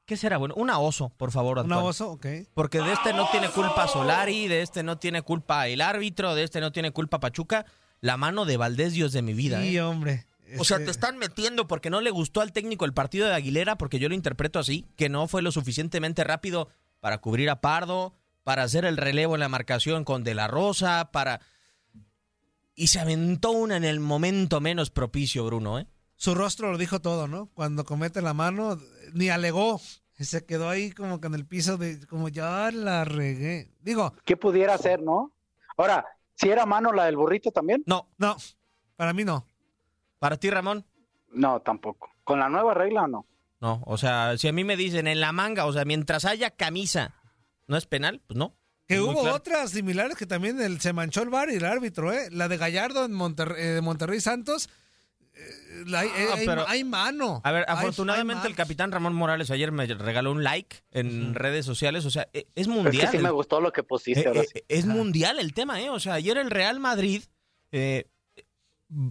¿Qué 0.10 0.18
será? 0.18 0.38
Bueno, 0.38 0.56
una 0.58 0.80
oso, 0.80 1.10
por 1.18 1.32
favor, 1.32 1.60
Un 1.60 1.66
Antoine. 1.66 1.88
oso, 1.88 2.10
ok. 2.14 2.26
Porque 2.56 2.82
de 2.82 2.94
este 2.94 3.14
no 3.14 3.30
tiene 3.30 3.48
culpa 3.50 3.88
Solari, 3.88 4.48
de 4.48 4.64
este 4.64 4.82
no 4.82 4.98
tiene 4.98 5.22
culpa 5.22 5.68
el 5.68 5.82
árbitro, 5.82 6.34
de 6.34 6.42
este 6.42 6.60
no 6.62 6.72
tiene 6.72 6.90
culpa 6.90 7.20
Pachuca. 7.20 7.68
La 8.02 8.18
mano 8.18 8.46
de 8.46 8.58
Valdés, 8.58 8.94
Dios 8.94 9.12
de 9.14 9.22
mi 9.22 9.36
vida. 9.36 9.62
Sí, 9.62 9.78
¿eh? 9.78 9.82
hombre. 9.84 10.26
O 10.58 10.64
sea, 10.64 10.78
Este, 10.78 10.86
te 10.86 10.92
están 10.92 11.20
metiendo 11.20 11.68
porque 11.68 11.92
no 11.92 12.02
le 12.02 12.10
gustó 12.10 12.42
al 12.42 12.54
técnico 12.54 12.86
el 12.86 12.94
partido 12.96 13.28
de 13.28 13.36
Aguilera, 13.36 13.78
porque 13.78 14.00
yo 14.00 14.10
lo 14.10 14.16
interpreto 14.16 14.58
así, 14.58 14.88
que 14.96 15.10
no 15.10 15.28
fue 15.28 15.44
lo 15.44 15.52
suficientemente 15.52 16.24
rápido 16.24 16.70
para 17.02 17.20
cubrir 17.20 17.52
a 17.52 17.62
Pardo, 17.62 18.16
para 18.44 18.64
hacer 18.64 18.86
el 18.86 18.98
relevo 18.98 19.36
en 19.36 19.42
la 19.42 19.48
marcación 19.48 20.06
con 20.06 20.24
De 20.24 20.34
la 20.34 20.48
Rosa, 20.48 21.12
para... 21.12 21.40
Y 22.74 22.88
se 22.88 23.00
aventó 23.00 23.52
una 23.52 23.78
en 23.78 23.84
el 23.84 24.00
momento 24.00 24.60
menos 24.60 24.90
propicio, 24.90 25.46
Bruno, 25.46 25.78
¿eh? 25.78 25.86
Su 26.16 26.36
rostro 26.36 26.72
lo 26.72 26.78
dijo 26.78 27.00
todo, 27.00 27.28
¿no? 27.30 27.46
Cuando 27.54 27.86
comete 27.86 28.22
la 28.22 28.34
mano, 28.34 28.78
ni 29.14 29.30
alegó. 29.30 29.80
Se 30.20 30.46
quedó 30.46 30.70
ahí 30.70 30.92
como 30.92 31.20
que 31.22 31.28
en 31.28 31.34
el 31.36 31.46
piso 31.46 31.78
de, 31.78 32.06
como 32.08 32.28
ya 32.30 32.70
la 32.72 33.06
regué. 33.06 33.72
Digo, 33.82 34.14
¿Qué 34.26 34.36
pudiera 34.38 34.74
hacer, 34.74 35.02
no? 35.02 35.32
Ahora, 35.78 36.06
si 36.36 36.50
era 36.50 36.66
mano 36.66 36.92
la 36.92 37.06
del 37.06 37.16
burrito 37.18 37.52
también, 37.52 37.84
No, 37.86 38.10
no, 38.18 38.36
para 38.98 39.14
mí 39.14 39.24
no. 39.24 39.46
para 40.20 40.38
ti, 40.38 40.50
Ramón. 40.50 40.86
no, 41.34 41.62
tampoco. 41.62 42.10
¿Con 42.24 42.40
la 42.40 42.50
nueva 42.50 42.74
regla 42.74 43.04
o 43.04 43.08
no? 43.08 43.26
No, 43.62 43.82
o 43.86 43.98
sea, 43.98 44.38
si 44.38 44.48
a 44.48 44.54
mí 44.54 44.64
me 44.64 44.78
dicen 44.78 45.08
en 45.08 45.20
la 45.20 45.32
manga, 45.32 45.66
o 45.66 45.74
sea, 45.74 45.84
mientras 45.86 46.26
haya 46.26 46.52
camisa, 46.52 47.16
¿no 47.68 47.76
es 47.78 47.86
penal? 47.86 48.22
Pues 48.28 48.38
no. 48.38 48.54
Que 48.88 49.00
hubo 49.02 49.22
claro. 49.22 49.36
otras 49.36 49.72
similares 49.72 50.18
que 50.18 50.26
también 50.26 50.60
el, 50.62 50.80
se 50.82 50.94
manchó 50.94 51.22
el 51.22 51.30
bar 51.30 51.50
y 51.50 51.56
el 51.56 51.66
árbitro, 51.66 52.12
¿eh? 52.12 52.30
La 52.32 52.48
de 52.48 52.58
Gallardo 52.58 53.06
en 53.06 53.14
Monterrey, 53.14 53.56
eh, 53.78 53.82
Monterrey 53.82 54.20
Santos. 54.20 54.70
La- 55.86 56.06
eh, 56.06 56.10
Ah, 56.30 56.34
hay, 56.38 56.46
pero- 56.46 56.68
hay 56.68 56.84
mano. 56.84 57.42
A 57.44 57.52
ver, 57.52 57.66
afortunadamente 57.68 58.44
hay 58.46 58.50
el 58.52 58.56
capitán 58.56 58.92
Ramón 58.92 59.14
Morales 59.14 59.50
ayer 59.52 59.72
me 59.72 59.86
regaló 59.88 60.32
un 60.32 60.44
like 60.44 60.78
en 60.92 61.34
redes 61.36 61.66
sociales, 61.66 62.06
o 62.06 62.10
sea, 62.12 62.28
e- 62.34 62.48
es 62.56 62.68
mundial. 62.68 63.06
Es 63.06 63.12
que 63.12 63.18
sí 63.18 63.24
me 63.24 63.32
gustó 63.32 63.62
lo 63.62 63.72
que 63.72 63.84
pusiste 63.84 64.22
Eh, 64.22 64.28
ahora 64.28 64.42
eh, 64.42 64.48
sí. 64.54 64.62
es 64.68 64.86
mundial 64.86 65.40
el 65.40 65.54
tema, 65.54 65.82
¿eh? 65.82 65.90
O 65.90 66.00
sea, 66.00 66.14
ayer 66.16 66.38
el 66.38 66.50
Real 66.52 66.80
Madrid, 66.80 67.24
eh, 67.72 68.08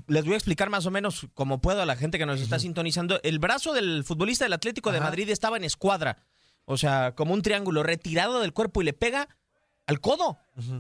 les 0.08 0.24
voy 0.24 0.34
a 0.34 0.36
explicar 0.36 0.70
más 0.70 0.86
o 0.86 0.90
menos 0.90 1.26
como 1.34 1.60
puedo 1.60 1.80
a 1.82 1.86
la 1.86 1.96
gente 1.96 2.18
que 2.18 2.26
nos 2.26 2.40
está 2.40 2.58
sintonizando. 2.58 3.20
El 3.22 3.38
brazo 3.38 3.72
del 3.72 4.02
futbolista 4.04 4.44
del 4.44 4.52
Atlético 4.52 4.90
de. 4.92 5.00
Madrid 5.00 5.30
estaba 5.30 5.56
en 5.56 5.64
escuadra, 5.64 6.18
o 6.64 6.76
sea, 6.76 7.14
como 7.14 7.32
un 7.32 7.42
triángulo 7.42 7.82
retirado 7.84 8.40
del 8.40 8.52
cuerpo 8.52 8.82
y 8.82 8.84
le 8.84 8.92
pega 8.92 9.28
al 9.86 10.00
codo, 10.00 10.38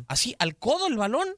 así, 0.08 0.34
al 0.38 0.56
codo 0.56 0.86
el 0.88 0.96
balón. 0.96 1.28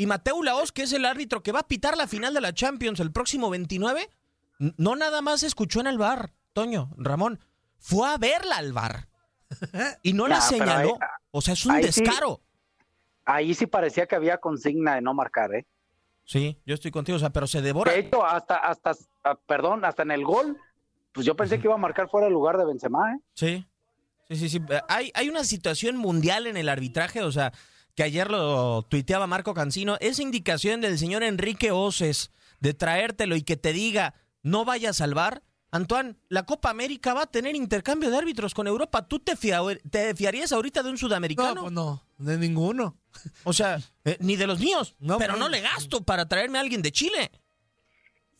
Y 0.00 0.06
Mateo 0.06 0.42
Laos, 0.42 0.72
que 0.72 0.82
es 0.84 0.94
el 0.94 1.04
árbitro 1.04 1.42
que 1.42 1.52
va 1.52 1.58
a 1.60 1.68
pitar 1.68 1.94
la 1.94 2.06
final 2.06 2.32
de 2.32 2.40
la 2.40 2.54
Champions 2.54 3.00
el 3.00 3.12
próximo 3.12 3.50
29, 3.50 4.08
n- 4.58 4.72
no 4.78 4.96
nada 4.96 5.20
más 5.20 5.42
escuchó 5.42 5.80
en 5.80 5.88
el 5.88 5.98
bar, 5.98 6.32
Toño, 6.54 6.90
Ramón, 6.96 7.38
fue 7.78 8.08
a 8.08 8.16
verla 8.16 8.56
al 8.56 8.72
bar. 8.72 9.08
Y 10.02 10.14
no 10.14 10.26
la 10.26 10.36
Nah, 10.36 10.40
señaló. 10.40 10.94
ahí- 10.94 11.08
o 11.32 11.42
sea, 11.42 11.52
es 11.52 11.66
un 11.66 11.72
ahí 11.72 11.84
sí- 11.92 12.00
descaro. 12.02 12.40
Ahí 13.26 13.52
sí 13.52 13.66
parecía 13.66 14.06
que 14.06 14.16
había 14.16 14.38
consigna 14.38 14.94
de 14.94 15.02
no 15.02 15.12
marcar, 15.12 15.54
¿eh? 15.54 15.66
Sí, 16.24 16.56
yo 16.64 16.74
estoy 16.74 16.90
contigo, 16.90 17.16
o 17.16 17.18
sea, 17.18 17.28
pero 17.30 17.46
se 17.46 17.60
devora. 17.60 17.92
De 17.92 17.98
hecho, 17.98 18.24
hasta, 18.24 18.56
hasta, 18.56 18.92
ah, 19.24 19.34
perdón, 19.46 19.84
hasta 19.84 20.02
en 20.02 20.12
el 20.12 20.24
gol, 20.24 20.56
pues 21.12 21.26
yo 21.26 21.36
pensé 21.36 21.58
que 21.58 21.66
iba 21.66 21.74
a 21.74 21.78
marcar 21.78 22.08
fuera 22.08 22.26
el 22.26 22.32
lugar 22.32 22.56
de 22.56 22.64
Benzema, 22.64 23.12
¿eh? 23.14 23.18
Sí. 23.34 23.66
Sí, 24.30 24.36
sí, 24.36 24.48
sí. 24.48 24.62
Hay, 24.88 25.10
hay 25.14 25.28
una 25.28 25.44
situación 25.44 25.96
mundial 25.98 26.46
en 26.46 26.56
el 26.56 26.70
arbitraje, 26.70 27.22
o 27.22 27.30
sea, 27.32 27.52
que 27.94 28.02
ayer 28.02 28.30
lo 28.30 28.82
tuiteaba 28.82 29.26
Marco 29.26 29.54
Cancino, 29.54 29.96
esa 30.00 30.22
indicación 30.22 30.80
del 30.80 30.98
señor 30.98 31.22
Enrique 31.22 31.70
Oces 31.70 32.30
de 32.60 32.74
traértelo 32.74 33.36
y 33.36 33.42
que 33.42 33.56
te 33.56 33.72
diga 33.72 34.14
no 34.42 34.64
vaya 34.64 34.90
a 34.90 34.94
salvar. 34.94 35.42
Antoine, 35.72 36.16
la 36.28 36.46
Copa 36.46 36.70
América 36.70 37.14
va 37.14 37.22
a 37.22 37.26
tener 37.26 37.54
intercambio 37.54 38.10
de 38.10 38.16
árbitros 38.16 38.54
con 38.54 38.66
Europa. 38.66 39.06
¿Tú 39.06 39.20
te, 39.20 39.36
te 39.88 40.14
fiarías 40.16 40.50
ahorita 40.50 40.82
de 40.82 40.90
un 40.90 40.98
sudamericano? 40.98 41.54
No, 41.54 41.60
pues 41.62 41.72
no, 41.72 42.02
de 42.18 42.38
ninguno. 42.38 42.96
O 43.44 43.52
sea, 43.52 43.80
eh, 44.04 44.16
ni 44.20 44.36
de 44.36 44.46
los 44.46 44.58
míos. 44.58 44.96
No, 44.98 45.18
pero 45.18 45.34
pues 45.34 45.40
no 45.40 45.48
le 45.48 45.60
gasto 45.60 46.02
para 46.02 46.26
traerme 46.26 46.58
a 46.58 46.62
alguien 46.62 46.82
de 46.82 46.90
Chile. 46.90 47.30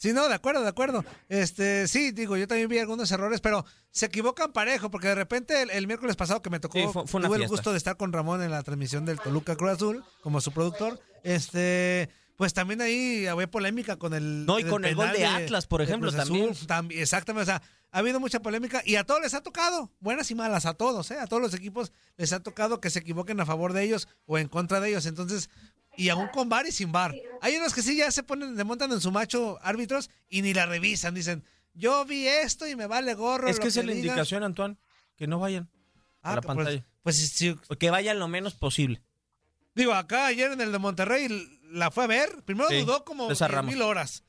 Sí, 0.00 0.14
no, 0.14 0.28
de 0.28 0.34
acuerdo, 0.34 0.62
de 0.62 0.68
acuerdo. 0.68 1.04
Este, 1.28 1.86
sí, 1.86 2.10
digo, 2.12 2.34
yo 2.38 2.48
también 2.48 2.70
vi 2.70 2.78
algunos 2.78 3.12
errores, 3.12 3.42
pero 3.42 3.66
se 3.90 4.06
equivocan 4.06 4.50
parejo, 4.50 4.90
porque 4.90 5.08
de 5.08 5.14
repente 5.14 5.62
el, 5.70 5.86
miércoles 5.86 6.16
pasado 6.16 6.40
que 6.40 6.48
me 6.48 6.58
tocó, 6.58 7.04
tuve 7.04 7.36
el 7.36 7.46
gusto 7.46 7.70
de 7.70 7.76
estar 7.76 7.98
con 7.98 8.10
Ramón 8.10 8.42
en 8.42 8.50
la 8.50 8.62
transmisión 8.62 9.04
del 9.04 9.20
Toluca 9.20 9.56
Cruz 9.56 9.72
Azul, 9.72 10.04
como 10.22 10.40
su 10.40 10.52
productor, 10.52 10.98
este, 11.22 12.08
pues 12.36 12.54
también 12.54 12.80
ahí 12.80 13.26
había 13.26 13.50
polémica 13.50 13.96
con 13.96 14.14
el. 14.14 14.46
No, 14.46 14.58
y 14.58 14.64
con 14.64 14.86
el, 14.86 14.94
gol 14.94 15.12
de, 15.12 15.26
Atlas, 15.26 15.66
por 15.66 15.82
ejemplo, 15.82 16.10
también. 16.10 16.54
Exactamente, 16.92 17.42
o 17.42 17.44
sea, 17.44 17.62
ha 17.92 17.98
habido 17.98 18.20
mucha 18.20 18.40
polémica 18.40 18.80
y 18.86 18.96
a 18.96 19.04
todos 19.04 19.20
les 19.20 19.34
ha 19.34 19.42
tocado, 19.42 19.90
buenas 20.00 20.30
y 20.30 20.34
malas, 20.34 20.64
a 20.64 20.72
todos, 20.72 21.10
¿eh? 21.10 21.18
A 21.18 21.26
todos 21.26 21.42
los 21.42 21.52
equipos 21.52 21.92
les 22.16 22.32
ha 22.32 22.40
tocado 22.40 22.80
que 22.80 22.88
se 22.88 23.00
equivoquen 23.00 23.38
a 23.40 23.44
favor 23.44 23.74
de 23.74 23.82
ellos 23.82 24.08
o 24.24 24.38
en 24.38 24.48
contra 24.48 24.80
de 24.80 24.88
ellos. 24.88 25.04
Entonces, 25.04 25.50
y 26.00 26.08
aún 26.08 26.28
con 26.28 26.48
bar 26.48 26.66
y 26.66 26.72
sin 26.72 26.92
bar. 26.92 27.14
Hay 27.42 27.56
unos 27.56 27.74
que 27.74 27.82
sí 27.82 27.94
ya 27.94 28.10
se 28.10 28.22
ponen, 28.22 28.56
le 28.56 28.64
montan 28.64 28.90
en 28.90 29.02
su 29.02 29.10
macho 29.10 29.58
árbitros 29.60 30.08
y 30.30 30.40
ni 30.40 30.54
la 30.54 30.64
revisan. 30.64 31.14
Dicen, 31.14 31.44
yo 31.74 32.06
vi 32.06 32.26
esto 32.26 32.66
y 32.66 32.74
me 32.74 32.86
vale 32.86 33.12
gorro. 33.12 33.48
Es 33.48 33.60
que 33.60 33.68
esa 33.68 33.80
es 33.80 33.86
la 33.86 33.92
indicación, 33.92 34.42
Antoine, 34.42 34.78
que 35.16 35.26
no 35.26 35.38
vayan 35.38 35.68
a 36.22 36.36
la 36.36 36.40
pues, 36.40 36.56
pantalla. 36.56 36.86
Pues, 37.02 37.16
sí. 37.16 37.54
Que 37.78 37.90
vayan 37.90 38.18
lo 38.18 38.28
menos 38.28 38.54
posible. 38.54 39.02
Digo, 39.74 39.92
acá 39.92 40.24
ayer 40.24 40.50
en 40.52 40.62
el 40.62 40.72
de 40.72 40.78
Monterrey 40.78 41.28
la 41.64 41.90
fue 41.90 42.04
a 42.04 42.06
ver. 42.06 42.44
Primero 42.46 42.70
dudó 42.70 43.04
como 43.04 43.28
mil 43.64 43.82
horas. 43.82 44.24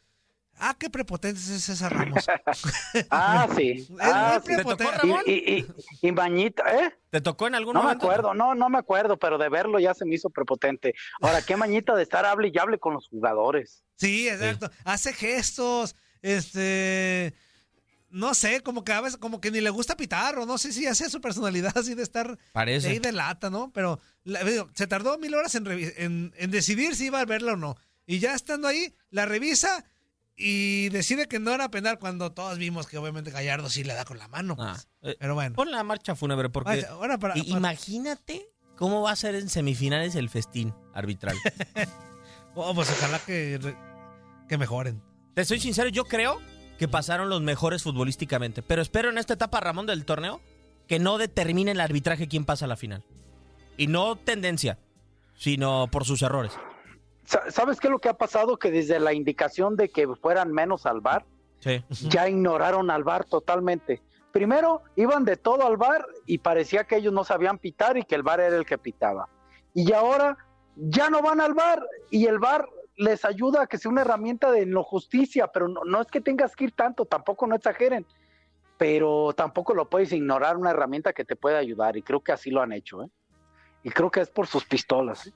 Ah, 0.58 0.76
qué 0.78 0.90
prepotente 0.90 1.40
es 1.40 1.64
César 1.64 1.94
Ramos. 1.94 2.26
ah, 3.10 3.48
sí. 3.56 3.88
ah, 4.00 4.40
sí. 4.46 4.56
¿Te 4.56 4.64
tocó, 4.64 4.92
Ramón? 4.92 5.24
Y, 5.26 5.66
y, 6.02 6.12
Bañita, 6.12 6.64
¿eh? 6.76 6.94
¿Te 7.10 7.20
tocó 7.22 7.48
en 7.48 7.56
algún 7.56 7.74
no 7.74 7.82
momento? 7.82 8.04
No 8.04 8.08
me 8.08 8.14
acuerdo, 8.14 8.34
no, 8.34 8.56
no 8.56 8.70
me 8.70 8.78
acuerdo, 8.78 9.18
pero 9.18 9.38
de 9.38 9.50
verlo 9.50 9.80
ya 9.80 9.94
se 9.94 10.06
me 10.06 10.16
hizo 10.16 10.30
prepotente. 10.30 10.94
Ahora, 11.22 11.42
qué 11.42 11.58
Mañita 11.58 11.96
de 11.96 12.04
estar 12.04 12.26
hable 12.26 12.52
y 12.54 12.60
hable 12.60 12.78
con 12.78 12.94
los 12.94 13.08
jugadores. 13.08 13.84
Sí, 13.96 14.30
exacto. 14.30 14.70
Hace 14.84 15.14
gestos, 15.14 15.96
este 16.22 17.34
no 18.12 18.34
sé, 18.34 18.62
como 18.62 18.84
que 18.84 18.92
a 18.92 19.02
veces, 19.02 19.18
como 19.18 19.40
que 19.40 19.52
ni 19.52 19.62
le 19.62 19.70
gusta 19.70 19.96
pitar, 19.96 20.38
o 20.38 20.46
no 20.46 20.58
sé 20.58 20.74
si 20.74 20.86
hace 20.86 21.10
su 21.10 21.22
personalidad 21.22 21.76
así 21.78 21.96
de 21.96 22.04
estar 22.04 22.38
Parece. 22.52 22.90
ahí 22.90 23.00
de 23.00 23.12
lata, 23.12 23.50
¿no? 23.50 23.72
Pero 23.74 24.00
se 24.76 24.88
tardó 24.88 25.18
mil 25.18 25.34
horas 25.34 25.56
en, 25.56 25.66
en, 25.68 26.34
en, 26.36 26.52
decidir 26.52 26.96
si 26.96 27.06
iba 27.06 27.22
a 27.22 27.26
verla 27.26 27.54
o 27.54 27.58
no. 27.58 27.78
Y 28.06 28.20
ya 28.20 28.36
estando 28.36 28.68
ahí, 28.68 28.94
la 29.10 29.26
revisa 29.26 29.86
y 30.36 30.89
decide 30.89 31.28
que 31.28 31.39
no 31.39 31.52
era 31.52 31.70
penal 31.70 32.00
cuando 32.00 32.32
todos 32.32 32.58
vimos 32.58 32.88
que 32.88 32.98
obviamente 32.98 33.32
Gallardo 33.32 33.70
sí 33.70 33.84
le 33.84 33.94
da 33.94 34.06
con 34.06 34.17
la 34.17 34.28
mano. 34.28 34.56
Pues. 34.56 34.70
Ah, 34.70 34.84
eh, 35.04 35.15
Pero 35.20 35.36
bueno. 35.36 35.56
Pon 35.56 35.72
la 35.72 35.84
marcha 35.84 36.15
fúnebre 36.15 36.50
porque 36.50 36.86
ahora 36.86 37.17
para, 37.17 37.38
imagínate 37.38 38.50
cómo 38.76 39.02
va 39.02 39.12
a 39.12 39.15
ser 39.15 39.36
en 39.36 39.50
semifinales 39.50 40.15
el 40.15 40.30
festín 40.30 40.74
arbitral. 40.94 41.38
oh, 42.56 42.74
pues 42.74 42.89
ojalá 42.89 43.20
que, 43.20 43.76
que 44.48 44.58
mejoren. 44.58 45.04
Te 45.36 45.46
soy 45.46 45.60
sincero, 45.60 45.89
yo 45.89 46.06
creo 46.06 46.41
que 46.78 46.88
pasaron 46.88 47.30
los 47.30 47.41
mejores 47.41 47.84
futbolísticamente, 47.84 48.63
pero 48.63 48.82
espero 48.82 49.10
en 49.10 49.17
esta 49.17 49.36
etapa 49.36 49.60
Ramón 49.60 49.86
del 49.86 50.04
torneo 50.04 50.41
que 50.88 51.00
no 51.00 51.17
determine 51.17 51.72
el 51.72 51.80
arbitraje 51.80 52.28
quién 52.28 52.44
pasa 52.44 52.65
a 52.65 52.67
la 52.67 52.76
final. 52.76 53.06
Y 53.78 53.88
no 53.88 54.15
tendencia, 54.17 54.80
sino 55.36 55.88
por 55.89 56.06
sus 56.06 56.22
errores. 56.22 56.54
¿Sabes 57.24 57.80
qué 57.80 57.88
es 57.88 57.92
lo 57.92 58.00
que 58.00 58.10
ha 58.10 58.18
pasado? 58.18 58.58
Que 58.58 58.72
desde 58.72 59.00
la 59.00 59.14
indicación 59.14 59.76
de 59.76 59.90
que 59.90 60.08
fueran 60.16 60.52
menos 60.52 60.86
al 60.86 61.02
bar, 61.02 61.26
ya 61.90 62.28
ignoraron 62.28 62.90
al 62.90 63.04
bar 63.04 63.26
totalmente. 63.26 64.02
Primero 64.32 64.82
iban 64.96 65.26
de 65.26 65.38
todo 65.38 65.66
al 65.66 65.78
bar 65.78 66.06
y 66.26 66.40
parecía 66.40 66.86
que 66.86 66.96
ellos 66.98 67.14
no 67.14 67.24
sabían 67.24 67.58
pitar 67.58 67.98
y 67.98 68.04
que 68.04 68.16
el 68.16 68.24
bar 68.24 68.40
era 68.40 68.56
el 68.56 68.66
que 68.66 68.78
pitaba. 68.78 69.28
Y 69.74 69.92
ahora 69.94 70.38
ya 70.76 71.10
no 71.10 71.22
van 71.22 71.42
al 71.42 71.54
bar 71.54 71.86
y 72.10 72.26
el 72.26 72.40
bar 72.40 72.68
les 72.98 73.26
ayuda 73.26 73.64
a 73.64 73.68
que 73.68 73.78
sea 73.78 73.92
una 73.92 74.02
herramienta 74.02 74.52
de 74.52 74.66
no 74.66 74.84
justicia, 74.84 75.48
pero 75.48 75.68
no, 75.68 76.02
es 76.02 76.08
que 76.08 76.22
tengas 76.22 76.56
que 76.56 76.66
ir 76.66 76.72
tanto, 76.72 77.06
tampoco 77.06 77.48
no 77.48 77.56
exageren, 77.56 78.06
pero 78.78 79.34
tampoco 79.34 79.74
lo 79.74 79.90
puedes 79.90 80.12
ignorar 80.12 80.58
una 80.58 80.72
herramienta 80.72 81.14
que 81.14 81.26
te 81.26 81.36
puede 81.36 81.58
ayudar 81.58 81.98
y 81.98 82.02
creo 82.02 82.22
que 82.22 82.32
así 82.32 82.52
lo 82.52 82.62
han 82.62 82.74
hecho, 82.74 83.04
¿eh? 83.04 83.10
Y 83.84 83.90
creo 83.90 84.12
que 84.12 84.22
es 84.22 84.30
por 84.30 84.46
sus 84.46 84.66
pistolas. 84.66 85.28
¿eh? 85.28 85.34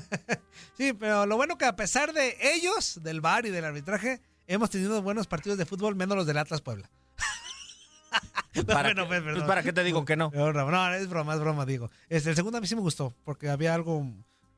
sí, 0.76 0.92
pero 0.92 1.26
lo 1.26 1.36
bueno 1.36 1.58
que 1.58 1.64
a 1.64 1.76
pesar 1.76 2.12
de 2.12 2.36
ellos, 2.40 3.00
del 3.02 3.20
bar 3.20 3.46
y 3.46 3.50
del 3.50 3.64
arbitraje, 3.64 4.20
hemos 4.46 4.70
tenido 4.70 5.00
buenos 5.02 5.26
partidos 5.26 5.58
de 5.58 5.66
fútbol, 5.66 5.96
menos 5.96 6.16
los 6.16 6.26
del 6.26 6.38
Atlas 6.38 6.60
Puebla. 6.60 6.90
¿Para, 8.66 8.94
qué, 8.94 9.04
pues, 9.04 9.42
¿Para 9.44 9.62
qué 9.62 9.72
te 9.72 9.84
digo 9.84 10.04
que 10.04 10.16
no? 10.16 10.30
No, 10.34 10.48
es 10.94 11.08
broma, 11.08 11.34
es 11.34 11.40
broma, 11.40 11.66
digo. 11.66 11.90
Este, 12.08 12.30
el 12.30 12.36
segundo 12.36 12.58
a 12.58 12.60
mí 12.60 12.66
sí 12.66 12.74
me 12.74 12.80
gustó, 12.80 13.14
porque 13.24 13.48
había 13.48 13.74
algo 13.74 14.06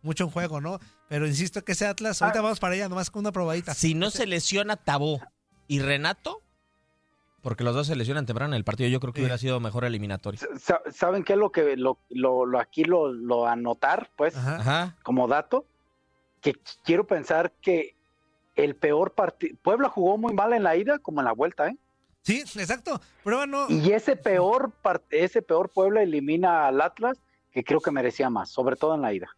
mucho 0.02 0.24
en 0.24 0.30
juego, 0.30 0.60
¿no? 0.60 0.78
Pero 1.08 1.26
insisto 1.26 1.64
que 1.64 1.72
ese 1.72 1.86
Atlas, 1.86 2.22
ahorita 2.22 2.38
ah. 2.38 2.42
vamos 2.42 2.60
para 2.60 2.74
allá, 2.74 2.88
nomás 2.88 3.10
con 3.10 3.20
una 3.20 3.32
probadita. 3.32 3.74
Si 3.74 3.94
no 3.94 4.10
se 4.10 4.26
lesiona 4.26 4.76
Tabó 4.76 5.20
y 5.66 5.80
Renato, 5.80 6.42
porque 7.42 7.64
los 7.64 7.74
dos 7.74 7.86
se 7.86 7.96
lesionan 7.96 8.26
temprano 8.26 8.54
en 8.54 8.58
el 8.58 8.64
partido, 8.64 8.88
yo 8.88 9.00
creo 9.00 9.12
que 9.12 9.20
hubiera 9.20 9.38
sido 9.38 9.60
mejor 9.60 9.84
eliminatorio. 9.84 10.40
¿Saben 10.90 11.22
qué 11.22 11.34
es 11.34 11.38
lo 11.38 11.52
que 11.52 11.76
lo, 11.76 11.98
lo, 12.08 12.58
aquí 12.58 12.84
lo, 12.84 13.12
lo, 13.12 13.46
anotar, 13.46 14.10
pues, 14.16 14.34
como 15.02 15.28
dato? 15.28 15.66
Que 16.40 16.54
quiero 16.84 17.06
pensar 17.06 17.52
que 17.60 17.96
el 18.54 18.74
peor 18.74 19.12
partido. 19.14 19.56
Puebla 19.62 19.88
jugó 19.88 20.18
muy 20.18 20.34
mal 20.34 20.52
en 20.52 20.64
la 20.64 20.76
ida 20.76 20.98
como 20.98 21.20
en 21.20 21.26
la 21.26 21.32
vuelta, 21.32 21.68
¿eh? 21.68 21.76
Sí, 22.22 22.40
exacto. 22.40 23.00
Prueba 23.22 23.46
no. 23.46 23.66
Y 23.70 23.92
ese 23.92 24.16
peor, 24.16 24.72
ese 25.10 25.40
peor 25.40 25.70
Puebla 25.70 26.02
elimina 26.02 26.66
al 26.66 26.80
Atlas, 26.80 27.18
que 27.52 27.64
creo 27.64 27.80
que 27.80 27.90
merecía 27.90 28.28
más, 28.30 28.50
sobre 28.50 28.76
todo 28.76 28.94
en 28.96 29.02
la 29.02 29.14
ida. 29.14 29.28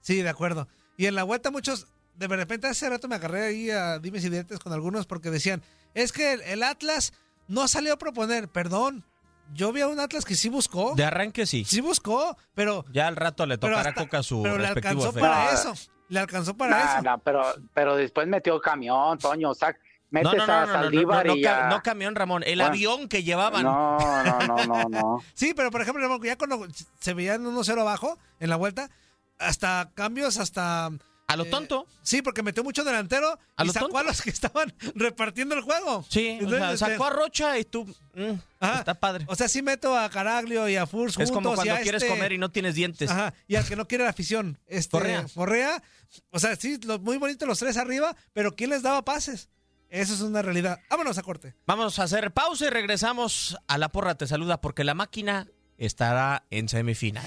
Sí, 0.00 0.20
de 0.20 0.28
acuerdo. 0.28 0.68
Y 0.96 1.06
en 1.06 1.14
la 1.14 1.22
vuelta 1.22 1.50
muchos, 1.50 1.86
de 2.16 2.26
repente 2.26 2.66
hace 2.66 2.90
rato 2.90 3.08
me 3.08 3.14
agarré 3.14 3.46
ahí 3.46 3.70
a 3.70 3.98
dimes 3.98 4.24
y 4.24 4.28
dientes 4.28 4.58
con 4.58 4.72
algunos 4.72 5.06
porque 5.06 5.30
decían, 5.30 5.62
es 5.94 6.12
que 6.12 6.34
el, 6.34 6.62
Atlas 6.62 7.12
no 7.48 7.68
salió 7.68 7.94
a 7.94 7.98
proponer, 7.98 8.48
perdón. 8.48 9.04
Yo 9.52 9.72
vi 9.72 9.82
a 9.82 9.88
un 9.88 10.00
Atlas 10.00 10.24
que 10.24 10.34
sí 10.34 10.48
buscó. 10.48 10.94
De 10.94 11.04
arranque 11.04 11.46
sí. 11.46 11.64
Sí 11.64 11.80
buscó, 11.80 12.36
pero... 12.54 12.84
Ya 12.92 13.06
al 13.06 13.16
rato 13.16 13.46
le 13.46 13.58
tocará 13.58 13.90
a 13.90 13.94
Coca 13.94 14.22
su 14.22 14.42
Pero 14.42 14.58
le 14.58 14.66
alcanzó 14.66 15.12
para 15.12 15.52
eso. 15.52 15.74
Le 16.08 16.18
alcanzó 16.18 16.56
para 16.56 16.98
eso. 16.98 17.20
pero, 17.24 17.42
pero 17.72 17.96
después 17.96 18.26
metió 18.26 18.60
camión, 18.60 19.18
Toño, 19.18 19.50
o 19.50 19.54
sea, 19.54 19.76
metes 20.10 20.32
no, 20.34 20.46
no, 20.46 20.52
a 20.52 20.66
Saldívar 20.66 21.26
y 21.28 21.42
ya... 21.42 21.68
no, 21.68 21.82
camión, 21.82 22.14
Ramón, 22.14 22.42
el 22.46 22.60
avión 22.60 23.08
que 23.08 23.22
llevaban. 23.22 23.62
No, 23.62 23.98
no, 23.98 24.38
no, 24.40 24.66
no, 24.66 24.88
no. 24.88 25.18
sí, 25.34 25.52
pero 25.54 25.70
por 25.70 25.82
ejemplo, 25.82 26.02
Ramón, 26.02 26.22
ya 26.22 26.36
cuando 26.36 26.66
se 27.00 27.14
veían 27.14 27.44
1-0 27.44 27.80
abajo 27.80 28.18
en 28.40 28.50
la 28.50 28.56
vuelta, 28.56 28.90
hasta 29.38 29.90
cambios, 29.94 30.38
hasta... 30.38 30.90
A 31.34 31.36
lo 31.36 31.44
eh, 31.44 31.50
tonto. 31.50 31.86
sí, 32.02 32.22
porque 32.22 32.42
metió 32.42 32.62
mucho 32.62 32.84
delantero 32.84 33.38
y 33.62 33.68
sacó 33.70 33.98
a 33.98 34.04
los 34.04 34.22
que 34.22 34.30
estaban 34.30 34.72
repartiendo 34.94 35.56
el 35.56 35.62
juego. 35.62 36.04
Sí, 36.08 36.38
este, 36.40 36.76
sacó 36.78 37.06
a 37.06 37.10
Rocha 37.10 37.58
y 37.58 37.64
tú. 37.64 37.84
Mm, 38.14 38.34
está 38.60 38.94
padre. 38.94 39.24
O 39.28 39.34
sea, 39.34 39.48
sí 39.48 39.60
meto 39.60 39.98
a 39.98 40.08
Caraglio 40.08 40.68
y 40.68 40.76
a 40.76 40.86
Furs 40.86 41.18
Es 41.18 41.32
como 41.32 41.54
cuando 41.54 41.74
quieres 41.82 42.02
este 42.02 42.14
comer 42.14 42.32
y 42.32 42.38
no 42.38 42.50
tienes 42.50 42.76
dientes. 42.76 43.10
Ajá, 43.10 43.34
y 43.48 43.56
al 43.56 43.66
que 43.66 43.74
no 43.74 43.88
quiere 43.88 44.04
la 44.04 44.10
afición. 44.10 44.58
Este, 44.66 44.92
Correa. 44.92 45.26
Correa. 45.34 45.82
O 46.30 46.38
sea, 46.38 46.54
sí, 46.54 46.78
muy 47.00 47.16
bonito 47.16 47.46
los 47.46 47.58
tres 47.58 47.76
arriba, 47.76 48.14
pero 48.32 48.54
¿quién 48.54 48.70
les 48.70 48.82
daba 48.82 49.04
pases? 49.04 49.48
Eso 49.90 50.14
es 50.14 50.20
una 50.20 50.42
realidad. 50.42 50.80
Vámonos 50.88 51.18
a 51.18 51.22
corte. 51.22 51.54
Vamos 51.66 51.98
a 51.98 52.04
hacer 52.04 52.32
pausa 52.32 52.66
y 52.66 52.70
regresamos 52.70 53.56
a 53.66 53.78
la 53.78 53.90
porra. 53.90 54.14
Te 54.14 54.26
saluda 54.26 54.60
porque 54.60 54.84
la 54.84 54.94
máquina 54.94 55.48
estará 55.78 56.44
en 56.50 56.68
semifinal. 56.68 57.26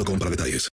Boost 0.00 0.08
Mobile 0.08 0.18
para 0.18 0.30
detalles. 0.30 0.68